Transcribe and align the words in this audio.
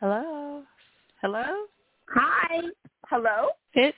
Hello. 0.00 0.62
Hello. 1.20 1.44
Hi. 2.14 2.60
Hello? 3.08 3.48
Fitz. 3.74 3.96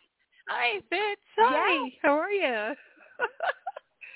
Hi, 0.48 0.80
Fitz. 0.88 1.20
Hi. 1.38 1.90
How 2.02 2.18
are 2.18 2.30
you? 2.30 2.74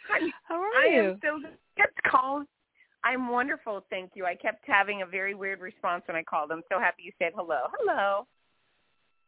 Hi. 0.09 0.21
How 0.49 0.55
are 0.55 0.67
I 0.67 0.89
you? 0.91 1.01
am 1.11 1.21
so 1.23 1.49
kept 1.77 2.01
calling. 2.11 2.47
I'm 3.05 3.29
wonderful, 3.29 3.85
thank 3.91 4.13
you. 4.15 4.25
I 4.25 4.35
kept 4.35 4.65
having 4.67 5.03
a 5.03 5.07
very 5.07 5.35
weird 5.35 5.61
response 5.61 6.05
when 6.07 6.17
I 6.17 6.23
called. 6.23 6.51
I'm 6.51 6.63
so 6.73 6.79
happy 6.81 7.03
you 7.03 7.13
said 7.19 7.33
hello. 7.37 7.59
Hello. 7.79 8.27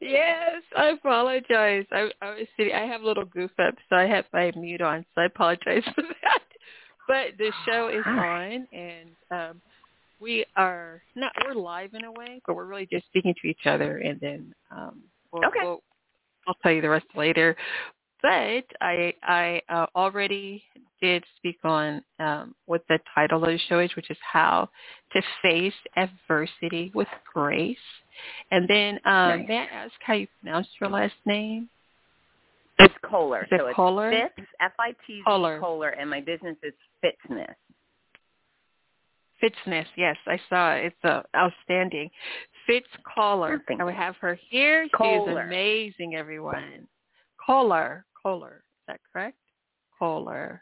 Yes, 0.01 0.63
I 0.75 0.87
apologize. 0.89 1.85
I, 1.93 2.11
I 2.23 2.31
was 2.31 2.47
sitting. 2.57 2.73
I 2.73 2.87
have 2.87 3.03
a 3.03 3.07
little 3.07 3.27
goof 3.27 3.51
up, 3.59 3.75
so 3.91 3.97
I 3.97 4.05
have 4.07 4.25
my 4.33 4.51
mute 4.57 4.81
on. 4.81 5.05
So 5.15 5.21
I 5.21 5.25
apologize 5.27 5.83
for 5.95 6.03
that. 6.03 6.43
But 7.07 7.37
the 7.39 7.53
show 7.67 7.89
is 7.89 8.03
on, 8.07 8.67
and 8.73 9.11
um, 9.31 9.61
we 10.21 10.45
are 10.57 11.03
not. 11.15 11.33
We're 11.45 11.55
live 11.55 11.95
in 11.95 12.05
a 12.05 12.13
way, 12.13 12.41
but 12.47 12.57
we're 12.57 12.65
really 12.65 12.89
just 12.91 13.07
speaking 13.07 13.35
to 13.43 13.49
each 13.49 13.67
other, 13.67 13.99
and 13.99 14.19
then 14.21 14.55
um, 14.71 15.03
we'll, 15.33 15.45
Okay. 15.45 15.61
we'll, 15.63 15.83
I'll 16.47 16.57
tell 16.63 16.73
you 16.73 16.81
the 16.81 16.89
rest 16.89 17.07
later. 17.15 17.57
But 18.23 18.65
I 18.81 19.13
I 19.23 19.63
uh, 19.69 19.87
already 19.95 20.63
did 21.01 21.25
speak 21.37 21.59
on 21.65 22.03
um, 22.19 22.55
what 22.65 22.83
the 22.89 22.99
title 23.15 23.45
of 23.45 23.51
the 23.51 23.59
show 23.69 23.81
is, 23.81 23.95
which 23.97 24.11
is 24.11 24.17
how 24.21 24.69
to 25.13 25.23
face 25.43 25.75
adversity 25.97 26.91
with 26.95 27.09
grace. 27.33 27.77
And 28.51 28.67
then 28.69 28.95
um, 29.05 29.41
Nice. 29.41 29.49
may 29.49 29.59
I 29.59 29.65
ask 29.65 29.93
how 30.01 30.15
you 30.15 30.27
pronounce 30.41 30.67
your 30.81 30.89
last 30.89 31.15
name? 31.27 31.69
It's 32.79 32.95
Koehler. 33.05 33.43
It 33.45 33.49
so 33.59 33.67
it's 33.67 33.77
Koehler? 33.77 34.11
Fitz, 34.11 34.49
F-I-T-Z 34.61 35.23
Koehler. 35.27 35.61
Koehler, 35.61 35.95
and 35.99 36.09
my 36.09 36.21
business 36.21 36.57
is 36.63 36.73
Fitzness. 37.05 37.55
Fitzness, 39.43 39.87
yes, 39.97 40.17
I 40.27 40.41
saw 40.49 40.73
it. 40.75 40.87
It's 40.87 41.05
uh, 41.05 41.23
outstanding. 41.37 42.11
Fitz 42.67 42.87
Caller. 43.15 43.61
I 43.79 43.85
would 43.85 43.95
have 43.95 44.17
her 44.17 44.39
here. 44.49 44.89
She 45.01 45.09
is 45.09 45.29
amazing, 45.29 46.15
everyone. 46.15 46.87
Koehler. 47.47 48.03
Koehler. 48.25 48.57
Is 48.57 48.87
that 48.89 49.01
correct? 49.13 49.37
Koehler. 50.01 50.61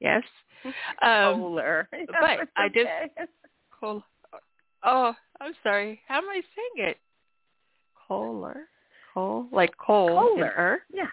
Yes. 0.00 0.22
Um, 0.64 0.72
Koehler. 1.02 1.86
but 1.90 2.40
It's 2.40 2.52
I 2.56 2.66
okay. 2.66 3.10
Koehler. 3.82 4.02
Oh, 4.84 5.12
I'm 5.40 5.52
sorry. 5.62 6.00
How 6.06 6.18
am 6.18 6.28
I 6.28 6.40
saying 6.54 6.88
it? 6.90 6.96
Koehler. 8.08 8.54
Coal, 9.12 9.48
like 9.50 9.76
coal 9.76 10.10
Koehler. 10.10 10.42
and 10.42 10.52
earth. 10.56 10.80
Yeah. 10.92 11.06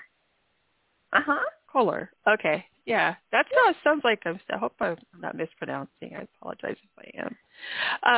Koehler. 1.76 2.10
Okay. 2.28 2.66
Yeah, 2.86 3.16
that 3.32 3.48
how 3.52 3.74
sounds 3.84 4.04
like. 4.04 4.22
I'm, 4.26 4.40
I 4.54 4.58
hope 4.58 4.74
I'm 4.80 4.98
not 5.20 5.36
mispronouncing. 5.36 6.16
I 6.16 6.28
apologize 6.40 6.78
if 6.84 6.90
I 7.00 7.22
am. 7.24 7.36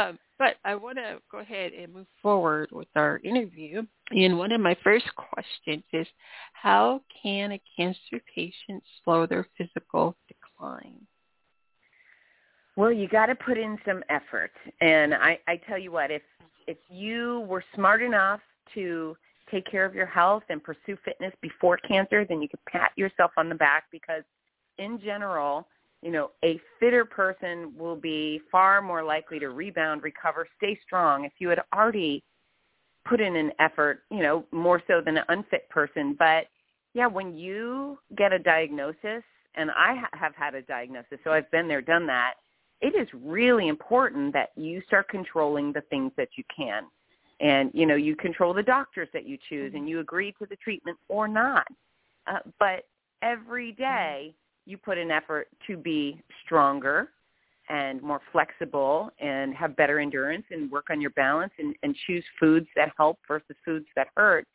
Um, 0.09 0.19
but 0.37 0.55
I 0.65 0.75
want 0.75 0.97
to 0.97 1.19
go 1.31 1.39
ahead 1.39 1.71
and 1.71 1.93
move 1.93 2.07
forward 2.21 2.69
with 2.73 2.89
our 2.95 3.21
interview. 3.23 3.83
And 4.11 4.37
one 4.37 4.51
of 4.51 4.59
my 4.59 4.75
first 4.83 5.05
questions 5.15 5.83
is, 5.93 6.05
how 6.51 7.01
can 7.23 7.53
a 7.53 7.61
cancer 7.77 8.21
patient 8.35 8.83
slow 9.03 9.25
their 9.25 9.47
physical 9.57 10.17
decline? 10.27 11.07
Well, 12.75 12.91
you 12.91 13.07
got 13.07 13.27
to 13.27 13.35
put 13.35 13.57
in 13.57 13.77
some 13.85 14.03
effort. 14.09 14.51
And 14.81 15.13
I, 15.13 15.39
I 15.47 15.57
tell 15.67 15.77
you 15.77 15.91
what, 15.93 16.11
if 16.11 16.21
if 16.67 16.77
you 16.89 17.45
were 17.47 17.63
smart 17.73 18.01
enough 18.01 18.41
to 18.73 19.15
take 19.51 19.65
care 19.69 19.85
of 19.85 19.95
your 19.95 20.05
health 20.05 20.43
and 20.49 20.63
pursue 20.63 20.97
fitness 21.03 21.33
before 21.41 21.77
cancer, 21.77 22.25
then 22.25 22.41
you 22.41 22.49
can 22.49 22.59
pat 22.67 22.91
yourself 22.95 23.31
on 23.37 23.49
the 23.49 23.55
back 23.55 23.85
because 23.91 24.23
in 24.77 24.99
general, 24.99 25.67
you 26.01 26.11
know, 26.11 26.31
a 26.43 26.59
fitter 26.79 27.05
person 27.05 27.73
will 27.77 27.95
be 27.95 28.41
far 28.51 28.81
more 28.81 29.03
likely 29.03 29.39
to 29.39 29.49
rebound, 29.49 30.03
recover, 30.03 30.47
stay 30.57 30.79
strong 30.85 31.25
if 31.25 31.33
you 31.39 31.49
had 31.49 31.61
already 31.73 32.23
put 33.05 33.21
in 33.21 33.35
an 33.35 33.51
effort, 33.59 34.03
you 34.11 34.21
know, 34.21 34.45
more 34.51 34.81
so 34.87 35.01
than 35.03 35.17
an 35.17 35.23
unfit 35.29 35.67
person. 35.69 36.15
But 36.17 36.47
yeah, 36.93 37.07
when 37.07 37.35
you 37.35 37.97
get 38.15 38.33
a 38.33 38.39
diagnosis, 38.39 39.23
and 39.55 39.71
I 39.71 39.95
ha- 39.95 40.09
have 40.13 40.35
had 40.35 40.53
a 40.55 40.61
diagnosis, 40.61 41.19
so 41.23 41.31
I've 41.31 41.49
been 41.51 41.67
there, 41.67 41.81
done 41.81 42.05
that, 42.07 42.35
it 42.81 42.95
is 42.95 43.07
really 43.13 43.69
important 43.69 44.33
that 44.33 44.49
you 44.55 44.81
start 44.85 45.09
controlling 45.09 45.73
the 45.73 45.81
things 45.89 46.11
that 46.17 46.29
you 46.37 46.43
can. 46.55 46.83
And, 47.39 47.69
you 47.73 47.85
know, 47.85 47.95
you 47.95 48.15
control 48.15 48.53
the 48.53 48.63
doctors 48.63 49.09
that 49.13 49.27
you 49.27 49.37
choose 49.49 49.73
and 49.75 49.87
you 49.87 49.99
agree 49.99 50.33
to 50.39 50.47
the 50.49 50.55
treatment 50.55 50.97
or 51.07 51.27
not. 51.27 51.67
Uh, 52.25 52.39
but 52.59 52.85
every 53.21 53.71
day 53.73 54.33
you 54.65 54.77
put 54.77 54.97
an 54.97 55.11
effort 55.11 55.47
to 55.67 55.77
be 55.77 56.21
stronger 56.43 57.09
and 57.69 58.01
more 58.01 58.21
flexible 58.31 59.11
and 59.19 59.53
have 59.53 59.75
better 59.75 59.99
endurance 59.99 60.45
and 60.51 60.71
work 60.71 60.87
on 60.89 61.01
your 61.01 61.09
balance 61.11 61.51
and, 61.59 61.75
and 61.83 61.95
choose 62.05 62.23
foods 62.39 62.67
that 62.75 62.91
help 62.97 63.19
versus 63.27 63.55
foods 63.65 63.85
that 63.95 64.07
hurt. 64.15 64.47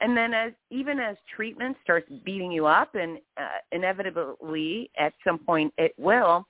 And 0.00 0.16
then 0.16 0.32
as 0.32 0.52
even 0.70 0.98
as 0.98 1.16
treatment 1.34 1.76
starts 1.82 2.10
beating 2.24 2.50
you 2.52 2.66
up 2.66 2.94
and 2.94 3.18
uh, 3.36 3.58
inevitably 3.72 4.90
at 4.98 5.12
some 5.26 5.38
point 5.38 5.72
it 5.78 5.92
will, 5.98 6.46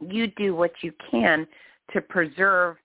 you 0.00 0.26
do 0.26 0.54
what 0.54 0.72
you 0.82 0.92
can 1.10 1.46
to 1.92 2.00
preserve 2.00 2.76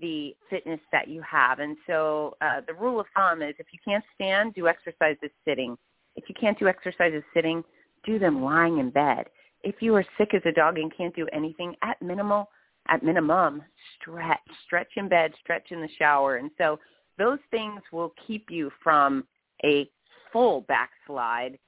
the 0.00 0.34
fitness 0.50 0.80
that 0.92 1.08
you 1.08 1.22
have. 1.22 1.58
And 1.58 1.76
so 1.86 2.36
uh, 2.40 2.60
the 2.66 2.74
rule 2.74 3.00
of 3.00 3.06
thumb 3.14 3.42
is 3.42 3.54
if 3.58 3.66
you 3.72 3.78
can't 3.84 4.04
stand, 4.14 4.54
do 4.54 4.68
exercises 4.68 5.30
sitting. 5.44 5.76
If 6.16 6.24
you 6.28 6.34
can't 6.38 6.58
do 6.58 6.68
exercises 6.68 7.22
sitting, 7.34 7.62
do 8.04 8.18
them 8.18 8.42
lying 8.42 8.78
in 8.78 8.90
bed. 8.90 9.26
If 9.62 9.76
you 9.80 9.94
are 9.94 10.04
sick 10.18 10.34
as 10.34 10.42
a 10.44 10.52
dog 10.52 10.78
and 10.78 10.94
can't 10.96 11.14
do 11.14 11.26
anything, 11.32 11.74
at 11.82 12.00
minimal, 12.00 12.48
at 12.88 13.02
minimum, 13.02 13.62
stretch, 13.96 14.38
stretch 14.64 14.90
in 14.96 15.08
bed, 15.08 15.32
stretch 15.40 15.70
in 15.70 15.80
the 15.80 15.88
shower. 15.98 16.36
And 16.36 16.50
so 16.58 16.78
those 17.18 17.38
things 17.50 17.80
will 17.92 18.12
keep 18.26 18.46
you 18.50 18.70
from 18.82 19.24
a 19.64 19.90
full 20.32 20.62
backslide 20.62 21.58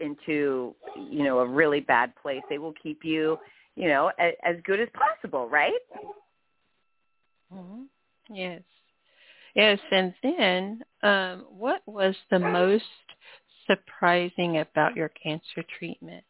into, 0.00 0.74
you 0.96 1.22
know, 1.22 1.40
a 1.40 1.46
really 1.46 1.80
bad 1.80 2.12
place. 2.20 2.42
They 2.48 2.58
will 2.58 2.74
keep 2.82 3.04
you 3.04 3.38
you 3.76 3.88
know, 3.88 4.10
as, 4.18 4.34
as 4.44 4.56
good 4.64 4.80
as 4.80 4.88
possible, 4.94 5.48
right? 5.48 5.72
Hmm 7.52 7.84
Yes. 8.30 8.62
Yes, 9.54 9.78
and 9.92 10.14
then 10.22 10.82
um, 11.02 11.46
what 11.48 11.82
was 11.86 12.16
the 12.30 12.38
most 12.38 12.84
surprising 13.66 14.58
about 14.58 14.96
your 14.96 15.10
cancer 15.10 15.62
treatment? 15.78 16.24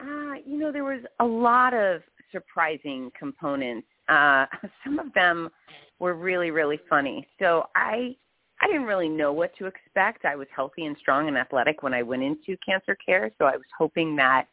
Uh, 0.00 0.34
you 0.46 0.58
know, 0.58 0.70
there 0.70 0.84
was 0.84 1.00
a 1.20 1.24
lot 1.24 1.74
of 1.74 2.02
surprising 2.30 3.10
components. 3.18 3.86
Uh, 4.08 4.46
some 4.84 4.98
of 4.98 5.12
them 5.14 5.50
were 5.98 6.14
really, 6.14 6.50
really 6.50 6.80
funny. 6.88 7.26
So 7.38 7.66
I 7.74 8.16
I 8.60 8.66
didn't 8.68 8.84
really 8.84 9.08
know 9.08 9.32
what 9.32 9.54
to 9.58 9.66
expect. 9.66 10.24
I 10.24 10.36
was 10.36 10.46
healthy 10.54 10.86
and 10.86 10.96
strong 10.98 11.28
and 11.28 11.36
athletic 11.36 11.82
when 11.82 11.92
I 11.92 12.02
went 12.02 12.22
into 12.22 12.56
cancer 12.64 12.96
care, 13.04 13.30
so 13.38 13.46
I 13.46 13.56
was 13.56 13.66
hoping 13.76 14.14
that 14.16 14.46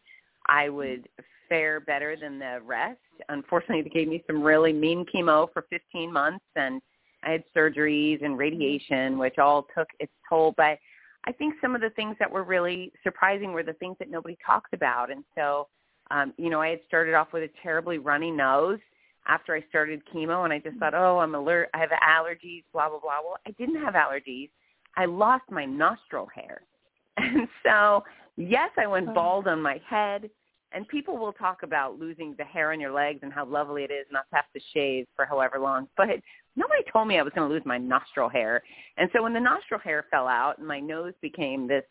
I 0.47 0.69
would 0.69 1.07
fare 1.51 1.81
better 1.81 2.15
than 2.15 2.39
the 2.39 2.59
rest. 2.65 2.97
Unfortunately, 3.27 3.81
they 3.81 3.89
gave 3.89 4.07
me 4.07 4.23
some 4.25 4.41
really 4.41 4.71
mean 4.71 5.05
chemo 5.13 5.51
for 5.51 5.65
15 5.69 6.11
months, 6.11 6.45
and 6.55 6.81
I 7.23 7.31
had 7.31 7.43
surgeries 7.53 8.23
and 8.23 8.37
radiation, 8.37 9.17
which 9.17 9.37
all 9.37 9.67
took 9.77 9.89
its 9.99 10.13
toll. 10.29 10.53
But 10.55 10.77
I 11.25 11.33
think 11.33 11.55
some 11.59 11.75
of 11.75 11.81
the 11.81 11.89
things 11.91 12.15
that 12.19 12.31
were 12.31 12.43
really 12.43 12.93
surprising 13.03 13.51
were 13.51 13.63
the 13.63 13.73
things 13.73 13.97
that 13.99 14.09
nobody 14.09 14.37
talks 14.45 14.69
about. 14.71 15.11
And 15.11 15.25
so, 15.35 15.67
um, 16.09 16.33
you 16.37 16.49
know, 16.49 16.61
I 16.61 16.69
had 16.69 16.79
started 16.87 17.15
off 17.15 17.33
with 17.33 17.43
a 17.43 17.49
terribly 17.61 17.97
runny 17.97 18.31
nose 18.31 18.79
after 19.27 19.53
I 19.53 19.61
started 19.67 20.01
chemo, 20.13 20.45
and 20.45 20.53
I 20.53 20.59
just 20.59 20.77
thought, 20.77 20.93
oh, 20.93 21.19
I'm 21.19 21.35
alert. 21.35 21.69
I 21.73 21.79
have 21.79 21.89
allergies, 21.89 22.63
blah 22.71 22.87
blah 22.89 22.99
blah. 22.99 23.19
Well, 23.23 23.37
I 23.45 23.51
didn't 23.51 23.83
have 23.83 23.93
allergies. 23.93 24.49
I 24.95 25.03
lost 25.05 25.43
my 25.51 25.65
nostril 25.65 26.27
hair, 26.33 26.61
and 27.17 27.47
so 27.61 28.03
yes, 28.37 28.69
I 28.77 28.87
went 28.87 29.09
Oh. 29.09 29.13
bald 29.13 29.47
on 29.47 29.61
my 29.61 29.81
head. 29.85 30.29
And 30.73 30.87
people 30.87 31.17
will 31.17 31.33
talk 31.33 31.63
about 31.63 31.99
losing 31.99 32.33
the 32.37 32.45
hair 32.45 32.71
on 32.71 32.79
your 32.79 32.93
legs 32.93 33.19
and 33.23 33.33
how 33.33 33.45
lovely 33.45 33.83
it 33.83 33.91
is 33.91 34.05
not 34.11 34.29
to 34.29 34.35
have 34.35 34.51
to 34.53 34.61
shave 34.73 35.05
for 35.15 35.25
however 35.25 35.59
long. 35.59 35.87
But 35.97 36.07
nobody 36.55 36.83
told 36.91 37.07
me 37.07 37.19
I 37.19 37.23
was 37.23 37.33
going 37.35 37.47
to 37.47 37.53
lose 37.53 37.65
my 37.65 37.77
nostril 37.77 38.29
hair. 38.29 38.61
And 38.97 39.09
so 39.13 39.21
when 39.21 39.33
the 39.33 39.39
nostril 39.39 39.81
hair 39.81 40.05
fell 40.09 40.27
out 40.27 40.59
and 40.59 40.67
my 40.67 40.79
nose 40.79 41.13
became 41.21 41.67
this 41.67 41.83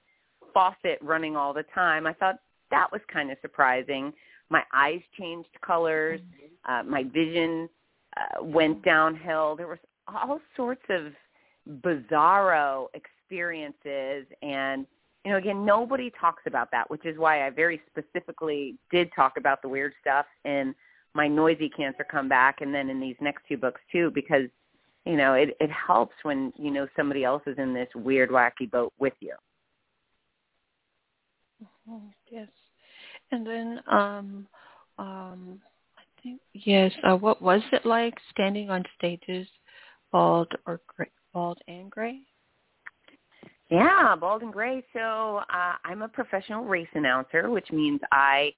faucet 0.53 0.99
running 1.01 1.37
all 1.37 1.53
the 1.53 1.65
time. 1.75 2.07
I 2.07 2.13
thought 2.13 2.37
that 2.71 2.91
was 2.93 3.01
kind 3.13 3.31
of 3.31 3.39
surprising. 3.43 4.13
My 4.49 4.63
eyes 4.73 5.01
changed 5.19 5.49
colors. 5.65 6.21
Uh, 6.69 6.83
my 6.85 7.05
vision 7.05 7.69
uh, 8.17 8.43
went 8.43 8.85
downhill. 8.85 9.57
There 9.57 9.69
was 9.69 9.79
all 10.09 10.41
sorts 10.57 10.83
of 10.89 11.13
bizarro 11.83 12.87
experiences 12.95 14.27
and 14.43 14.87
you 15.25 15.31
know 15.31 15.39
again 15.39 15.65
nobody 15.65 16.11
talks 16.21 16.43
about 16.47 16.71
that 16.71 16.89
which 16.91 17.05
is 17.05 17.19
why 17.19 17.47
i 17.47 17.51
very 17.51 17.81
specifically 17.91 18.77
did 18.91 19.11
talk 19.15 19.35
about 19.37 19.61
the 19.63 19.69
weird 19.69 19.93
stuff 20.01 20.27
in 20.45 20.75
my 21.15 21.27
noisy 21.27 21.69
cancer 21.69 22.05
comeback 22.09 22.61
and 22.61 22.75
then 22.75 22.89
in 22.89 23.01
these 23.01 23.17
next 23.21 23.43
two 23.49 23.57
books 23.57 23.81
too 23.91 24.11
because 24.15 24.49
you 25.05 25.17
know 25.17 25.35
it 25.35 25.57
it 25.61 25.71
helps 25.71 26.15
when 26.23 26.53
you 26.57 26.71
know 26.71 26.87
somebody 26.97 27.25
else 27.25 27.43
is 27.47 27.59
in 27.59 27.75
this 27.75 27.89
weird 27.95 28.31
wacky 28.31 28.71
boat 28.71 28.93
with 28.99 29.15
you. 29.21 29.35
Mm-hmm. 31.89 32.07
yes. 32.31 32.49
And 33.33 33.47
then 33.47 33.81
um 33.91 34.47
um 34.99 35.61
i 35.97 36.23
think 36.23 36.41
yes 36.53 36.93
uh, 37.05 37.17
what 37.17 37.41
was 37.41 37.63
it 37.73 37.87
like 37.87 38.15
standing 38.31 38.71
on 38.71 38.85
stages 38.99 39.47
bald 40.13 40.49
or 40.67 40.81
gray, 40.87 41.11
bald 41.33 41.59
and 41.69 41.91
gray 41.91 42.21
yeah, 43.71 44.17
bald 44.17 44.43
and 44.43 44.53
gray. 44.53 44.85
So 44.93 45.41
uh, 45.53 45.75
I'm 45.85 46.03
a 46.03 46.09
professional 46.09 46.65
race 46.65 46.89
announcer, 46.95 47.51
which 47.51 47.71
means 47.71 48.01
I 48.13 48.53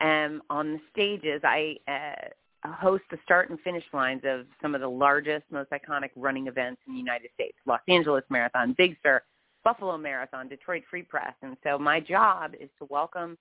am 0.00 0.40
on 0.50 0.72
the 0.72 0.80
stages. 0.92 1.40
I 1.44 1.76
uh, 1.88 2.68
host 2.72 3.02
the 3.10 3.18
start 3.24 3.50
and 3.50 3.58
finish 3.60 3.84
lines 3.92 4.22
of 4.24 4.46
some 4.60 4.74
of 4.74 4.80
the 4.80 4.88
largest, 4.88 5.44
most 5.50 5.70
iconic 5.70 6.10
running 6.14 6.46
events 6.46 6.80
in 6.86 6.94
the 6.94 6.98
United 6.98 7.30
States: 7.34 7.56
Los 7.66 7.80
Angeles 7.88 8.24
Marathon, 8.30 8.74
Big 8.78 8.96
Sur, 9.02 9.20
Buffalo 9.64 9.98
Marathon, 9.98 10.48
Detroit 10.48 10.84
Free 10.88 11.02
Press. 11.02 11.34
And 11.42 11.56
so 11.64 11.78
my 11.78 11.98
job 11.98 12.52
is 12.60 12.70
to 12.78 12.86
welcome 12.88 13.36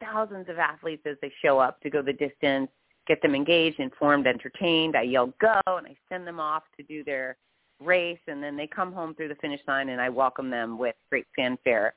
thousands 0.00 0.48
of 0.48 0.58
athletes 0.58 1.02
as 1.06 1.16
they 1.22 1.32
show 1.42 1.58
up 1.58 1.80
to 1.82 1.90
go 1.90 2.02
the 2.02 2.12
distance, 2.12 2.68
get 3.06 3.22
them 3.22 3.34
engaged, 3.34 3.78
informed, 3.78 4.26
entertained. 4.26 4.96
I 4.96 5.02
yell 5.02 5.32
go, 5.40 5.60
and 5.66 5.86
I 5.86 5.96
send 6.08 6.26
them 6.26 6.40
off 6.40 6.64
to 6.76 6.82
do 6.82 7.04
their 7.04 7.36
race 7.80 8.18
and 8.26 8.42
then 8.42 8.56
they 8.56 8.66
come 8.66 8.92
home 8.92 9.14
through 9.14 9.28
the 9.28 9.34
finish 9.36 9.60
line 9.68 9.90
and 9.90 10.00
I 10.00 10.08
welcome 10.08 10.50
them 10.50 10.78
with 10.78 10.94
great 11.10 11.26
fanfare. 11.34 11.94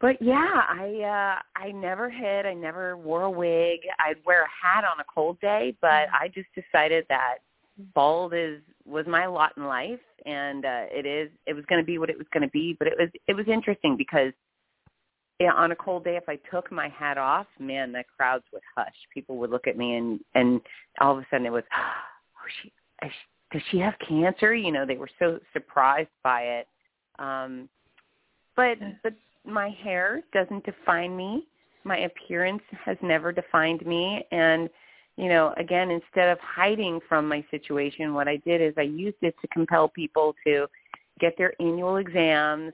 But 0.00 0.20
yeah, 0.20 0.62
I 0.68 1.36
uh 1.36 1.60
I 1.60 1.72
never 1.72 2.08
hid, 2.08 2.46
I 2.46 2.54
never 2.54 2.96
wore 2.96 3.22
a 3.22 3.30
wig. 3.30 3.80
I'd 3.98 4.16
wear 4.24 4.44
a 4.44 4.66
hat 4.66 4.84
on 4.84 5.00
a 5.00 5.04
cold 5.14 5.38
day, 5.40 5.76
but 5.80 6.08
I 6.12 6.30
just 6.34 6.48
decided 6.54 7.04
that 7.08 7.38
bald 7.94 8.34
is 8.34 8.60
was 8.86 9.06
my 9.06 9.26
lot 9.26 9.52
in 9.56 9.64
life 9.64 10.00
and 10.26 10.64
uh 10.64 10.84
it 10.90 11.06
is 11.06 11.30
it 11.46 11.54
was 11.54 11.64
going 11.66 11.80
to 11.80 11.86
be 11.86 11.98
what 11.98 12.10
it 12.10 12.18
was 12.18 12.26
going 12.32 12.42
to 12.42 12.50
be, 12.50 12.74
but 12.78 12.88
it 12.88 12.94
was 12.98 13.08
it 13.28 13.34
was 13.34 13.46
interesting 13.46 13.96
because 13.96 14.32
yeah, 15.38 15.52
on 15.52 15.72
a 15.72 15.76
cold 15.76 16.04
day 16.04 16.16
if 16.16 16.28
I 16.28 16.38
took 16.50 16.70
my 16.70 16.88
hat 16.88 17.16
off, 17.16 17.46
man, 17.58 17.92
the 17.92 18.04
crowds 18.14 18.44
would 18.52 18.62
hush. 18.76 18.94
People 19.12 19.38
would 19.38 19.50
look 19.50 19.66
at 19.66 19.76
me 19.76 19.96
and 19.96 20.20
and 20.34 20.60
all 21.00 21.12
of 21.12 21.18
a 21.18 21.26
sudden 21.30 21.46
it 21.46 21.52
was 21.52 21.64
oh 21.76 22.48
she 22.62 22.72
does 23.52 23.62
she 23.70 23.78
have 23.78 23.94
cancer? 24.06 24.54
You 24.54 24.72
know, 24.72 24.86
they 24.86 24.96
were 24.96 25.10
so 25.18 25.40
surprised 25.52 26.08
by 26.22 26.42
it. 26.42 26.68
Um, 27.18 27.68
but 28.56 28.78
but 29.02 29.14
my 29.44 29.70
hair 29.82 30.22
doesn't 30.32 30.64
define 30.64 31.16
me. 31.16 31.46
My 31.84 31.98
appearance 31.98 32.62
has 32.84 32.96
never 33.02 33.32
defined 33.32 33.84
me. 33.86 34.24
And 34.30 34.68
you 35.16 35.28
know, 35.28 35.52
again, 35.56 35.90
instead 35.90 36.30
of 36.30 36.38
hiding 36.40 37.00
from 37.08 37.28
my 37.28 37.44
situation, 37.50 38.14
what 38.14 38.28
I 38.28 38.36
did 38.38 38.60
is 38.60 38.72
I 38.78 38.82
used 38.82 39.18
it 39.22 39.34
to 39.40 39.48
compel 39.48 39.88
people 39.88 40.34
to 40.46 40.66
get 41.18 41.36
their 41.36 41.52
annual 41.60 41.96
exams, 41.96 42.72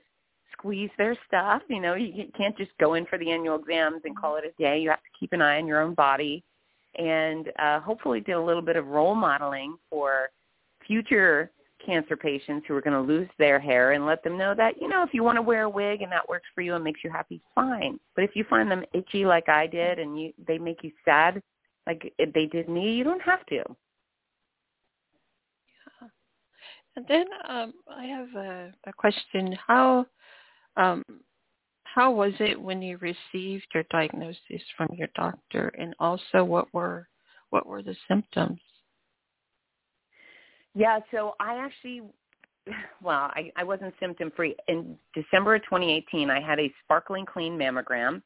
squeeze 0.53 0.91
their 0.99 1.17
stuff. 1.27 1.63
You 1.69 1.81
know, 1.81 1.95
you 1.95 2.27
can't 2.37 2.57
just 2.57 2.71
go 2.79 2.95
in 2.95 3.07
for 3.07 3.19
the 3.19 3.31
annual 3.31 3.59
exams 3.59 4.03
and 4.05 4.17
call 4.17 4.37
it 4.37 4.45
a 4.45 4.63
day. 4.63 4.79
You 4.79 4.91
have 4.91 5.01
to 5.01 5.19
keep 5.19 5.33
an 5.33 5.43
eye 5.43 5.59
on 5.59 5.67
your 5.67 5.83
own 5.83 5.95
body, 5.95 6.45
and 6.99 7.51
uh, 7.59 7.81
hopefully 7.81 8.21
did 8.21 8.33
a 8.33 8.43
little 8.43 8.63
bit 8.63 8.77
of 8.77 8.87
role 8.87 9.15
modeling 9.15 9.77
for 9.91 10.29
future 10.87 11.51
cancer 11.85 12.17
patients 12.17 12.65
who 12.67 12.75
are 12.75 12.81
going 12.81 12.95
to 12.95 13.01
lose 13.01 13.29
their 13.39 13.61
hair 13.61 13.93
and 13.93 14.07
let 14.07 14.23
them 14.25 14.37
know 14.37 14.55
that, 14.57 14.81
you 14.81 14.89
know, 14.89 15.03
if 15.03 15.15
you 15.15 15.23
want 15.23 15.37
to 15.37 15.43
wear 15.43 15.63
a 15.63 15.71
wig 15.71 16.03
and 16.03 16.11
that 16.11 16.29
works 16.29 16.47
for 16.55 16.61
you 16.61 16.75
and 16.75 16.83
makes 16.83 17.01
you 17.05 17.11
happy, 17.11 17.41
fine. 17.55 17.99
But 18.15 18.25
if 18.25 18.31
you 18.35 18.45
find 18.49 18.71
them 18.71 18.85
itchy 18.93 19.25
like 19.25 19.49
I 19.49 19.67
did 19.67 19.99
and 19.99 20.21
you 20.21 20.33
they 20.47 20.59
make 20.59 20.83
you 20.83 20.91
sad 21.05 21.41
like 21.87 22.13
they 22.19 22.47
did 22.47 22.69
me, 22.69 22.95
you 22.95 23.05
don't 23.05 23.23
have 23.23 23.47
to. 23.47 23.63
Yeah. 26.03 26.09
And 26.97 27.05
then 27.09 27.27
um 27.49 27.73
I 27.89 28.05
have 28.07 28.35
a, 28.35 28.73
a 28.87 28.93
question. 28.93 29.57
How 29.67 30.07
um 30.77 31.05
how 31.85 32.11
was 32.11 32.33
it 32.41 32.61
when 32.61 32.83
you 32.83 32.99
received 32.99 33.67
your 33.73 33.85
diagnosis 33.91 34.63
from 34.77 34.89
your 34.93 35.09
doctor 35.15 35.69
and 35.79 35.95
also 36.01 36.45
what 36.45 36.73
were 36.75 37.09
what 37.51 37.67
were 37.67 37.83
the 37.83 37.97
symptoms? 38.09 38.61
Yeah, 40.77 41.01
so 41.11 41.35
I 41.41 41.57
actually, 41.57 42.03
well, 43.03 43.31
I, 43.35 43.51
I 43.57 43.65
wasn't 43.65 43.95
symptom 43.99 44.31
free. 44.37 44.55
In 44.69 44.97
December 45.15 45.57
of 45.57 45.63
2018, 45.65 46.31
I 46.31 46.41
had 46.41 46.61
a 46.61 46.73
sparkling 46.85 47.25
clean 47.25 47.59
mammogram. 47.59 48.23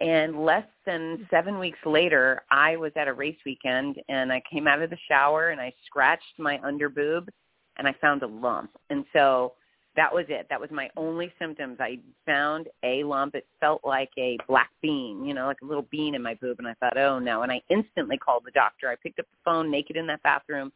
And 0.00 0.44
less 0.44 0.66
than 0.86 1.26
seven 1.30 1.58
weeks 1.58 1.78
later, 1.84 2.42
I 2.50 2.76
was 2.76 2.92
at 2.96 3.06
a 3.06 3.12
race 3.12 3.36
weekend 3.46 3.96
and 4.08 4.32
I 4.32 4.42
came 4.50 4.66
out 4.66 4.82
of 4.82 4.90
the 4.90 4.98
shower 5.08 5.50
and 5.50 5.60
I 5.60 5.72
scratched 5.86 6.38
my 6.38 6.58
under 6.64 6.88
boob 6.88 7.28
and 7.76 7.86
I 7.86 7.94
found 8.00 8.22
a 8.22 8.26
lump. 8.26 8.70
And 8.90 9.04
so 9.12 9.52
that 9.94 10.12
was 10.12 10.24
it. 10.28 10.46
That 10.50 10.60
was 10.60 10.70
my 10.72 10.90
only 10.96 11.32
symptoms. 11.38 11.76
I 11.78 12.00
found 12.26 12.66
a 12.82 13.04
lump. 13.04 13.36
It 13.36 13.46
felt 13.60 13.82
like 13.84 14.10
a 14.18 14.36
black 14.48 14.70
bean, 14.82 15.24
you 15.24 15.32
know, 15.32 15.46
like 15.46 15.62
a 15.62 15.66
little 15.66 15.86
bean 15.92 16.16
in 16.16 16.22
my 16.22 16.34
boob. 16.34 16.58
And 16.58 16.66
I 16.66 16.74
thought, 16.74 16.98
oh 16.98 17.20
no. 17.20 17.42
And 17.42 17.52
I 17.52 17.60
instantly 17.68 18.18
called 18.18 18.42
the 18.44 18.50
doctor. 18.50 18.88
I 18.88 18.96
picked 18.96 19.20
up 19.20 19.26
the 19.26 19.38
phone 19.44 19.70
naked 19.70 19.96
in 19.96 20.08
that 20.08 20.24
bathroom 20.24 20.72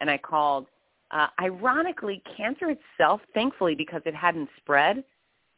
and 0.00 0.10
I 0.10 0.18
called. 0.18 0.66
Uh, 1.10 1.28
ironically, 1.40 2.22
cancer 2.36 2.70
itself, 2.70 3.20
thankfully, 3.34 3.74
because 3.76 4.02
it 4.04 4.14
hadn't 4.14 4.48
spread 4.56 5.04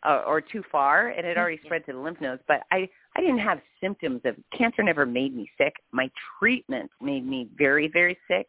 uh, 0.06 0.23
or 0.27 0.41
too 0.41 0.62
far, 0.71 1.09
it 1.09 1.25
had 1.25 1.37
already 1.37 1.61
spread 1.65 1.85
to 1.87 1.93
the 1.93 1.99
lymph 1.99 2.21
nodes. 2.21 2.43
But 2.47 2.62
I, 2.71 2.88
I 3.17 3.21
didn't 3.21 3.38
have 3.38 3.61
symptoms 3.81 4.21
of 4.25 4.37
cancer. 4.56 4.83
Never 4.83 5.06
made 5.06 5.35
me 5.35 5.50
sick. 5.59 5.75
My 5.93 6.11
treatment 6.38 6.91
made 7.00 7.27
me 7.27 7.49
very, 7.56 7.88
very 7.88 8.17
sick. 8.29 8.47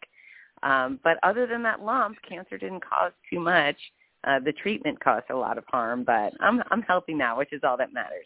Um, 0.63 0.99
but 1.03 1.17
other 1.23 1.47
than 1.47 1.63
that 1.63 1.81
lump, 1.81 2.17
cancer 2.27 2.57
didn't 2.57 2.83
cause 2.83 3.11
too 3.29 3.39
much. 3.39 3.77
Uh, 4.23 4.39
the 4.39 4.51
treatment 4.51 4.99
caused 4.99 5.29
a 5.29 5.35
lot 5.35 5.57
of 5.57 5.63
harm, 5.69 6.03
but 6.03 6.33
I'm 6.39 6.61
I'm 6.71 6.81
healthy 6.81 7.13
now, 7.13 7.37
which 7.37 7.53
is 7.53 7.61
all 7.63 7.77
that 7.77 7.93
matters. 7.93 8.25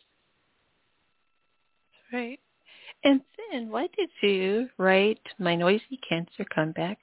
Right. 2.11 2.39
And 3.03 3.21
then 3.51 3.69
why 3.69 3.87
did 3.97 4.09
you 4.21 4.69
write 4.77 5.21
My 5.39 5.55
Noisy 5.55 5.99
Cancer 6.07 6.45
Comeback 6.53 6.99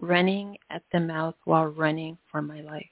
running 0.00 0.56
at 0.70 0.82
the 0.92 1.00
mouth 1.00 1.34
while 1.44 1.66
running 1.66 2.16
for 2.30 2.40
my 2.40 2.62
life? 2.62 2.86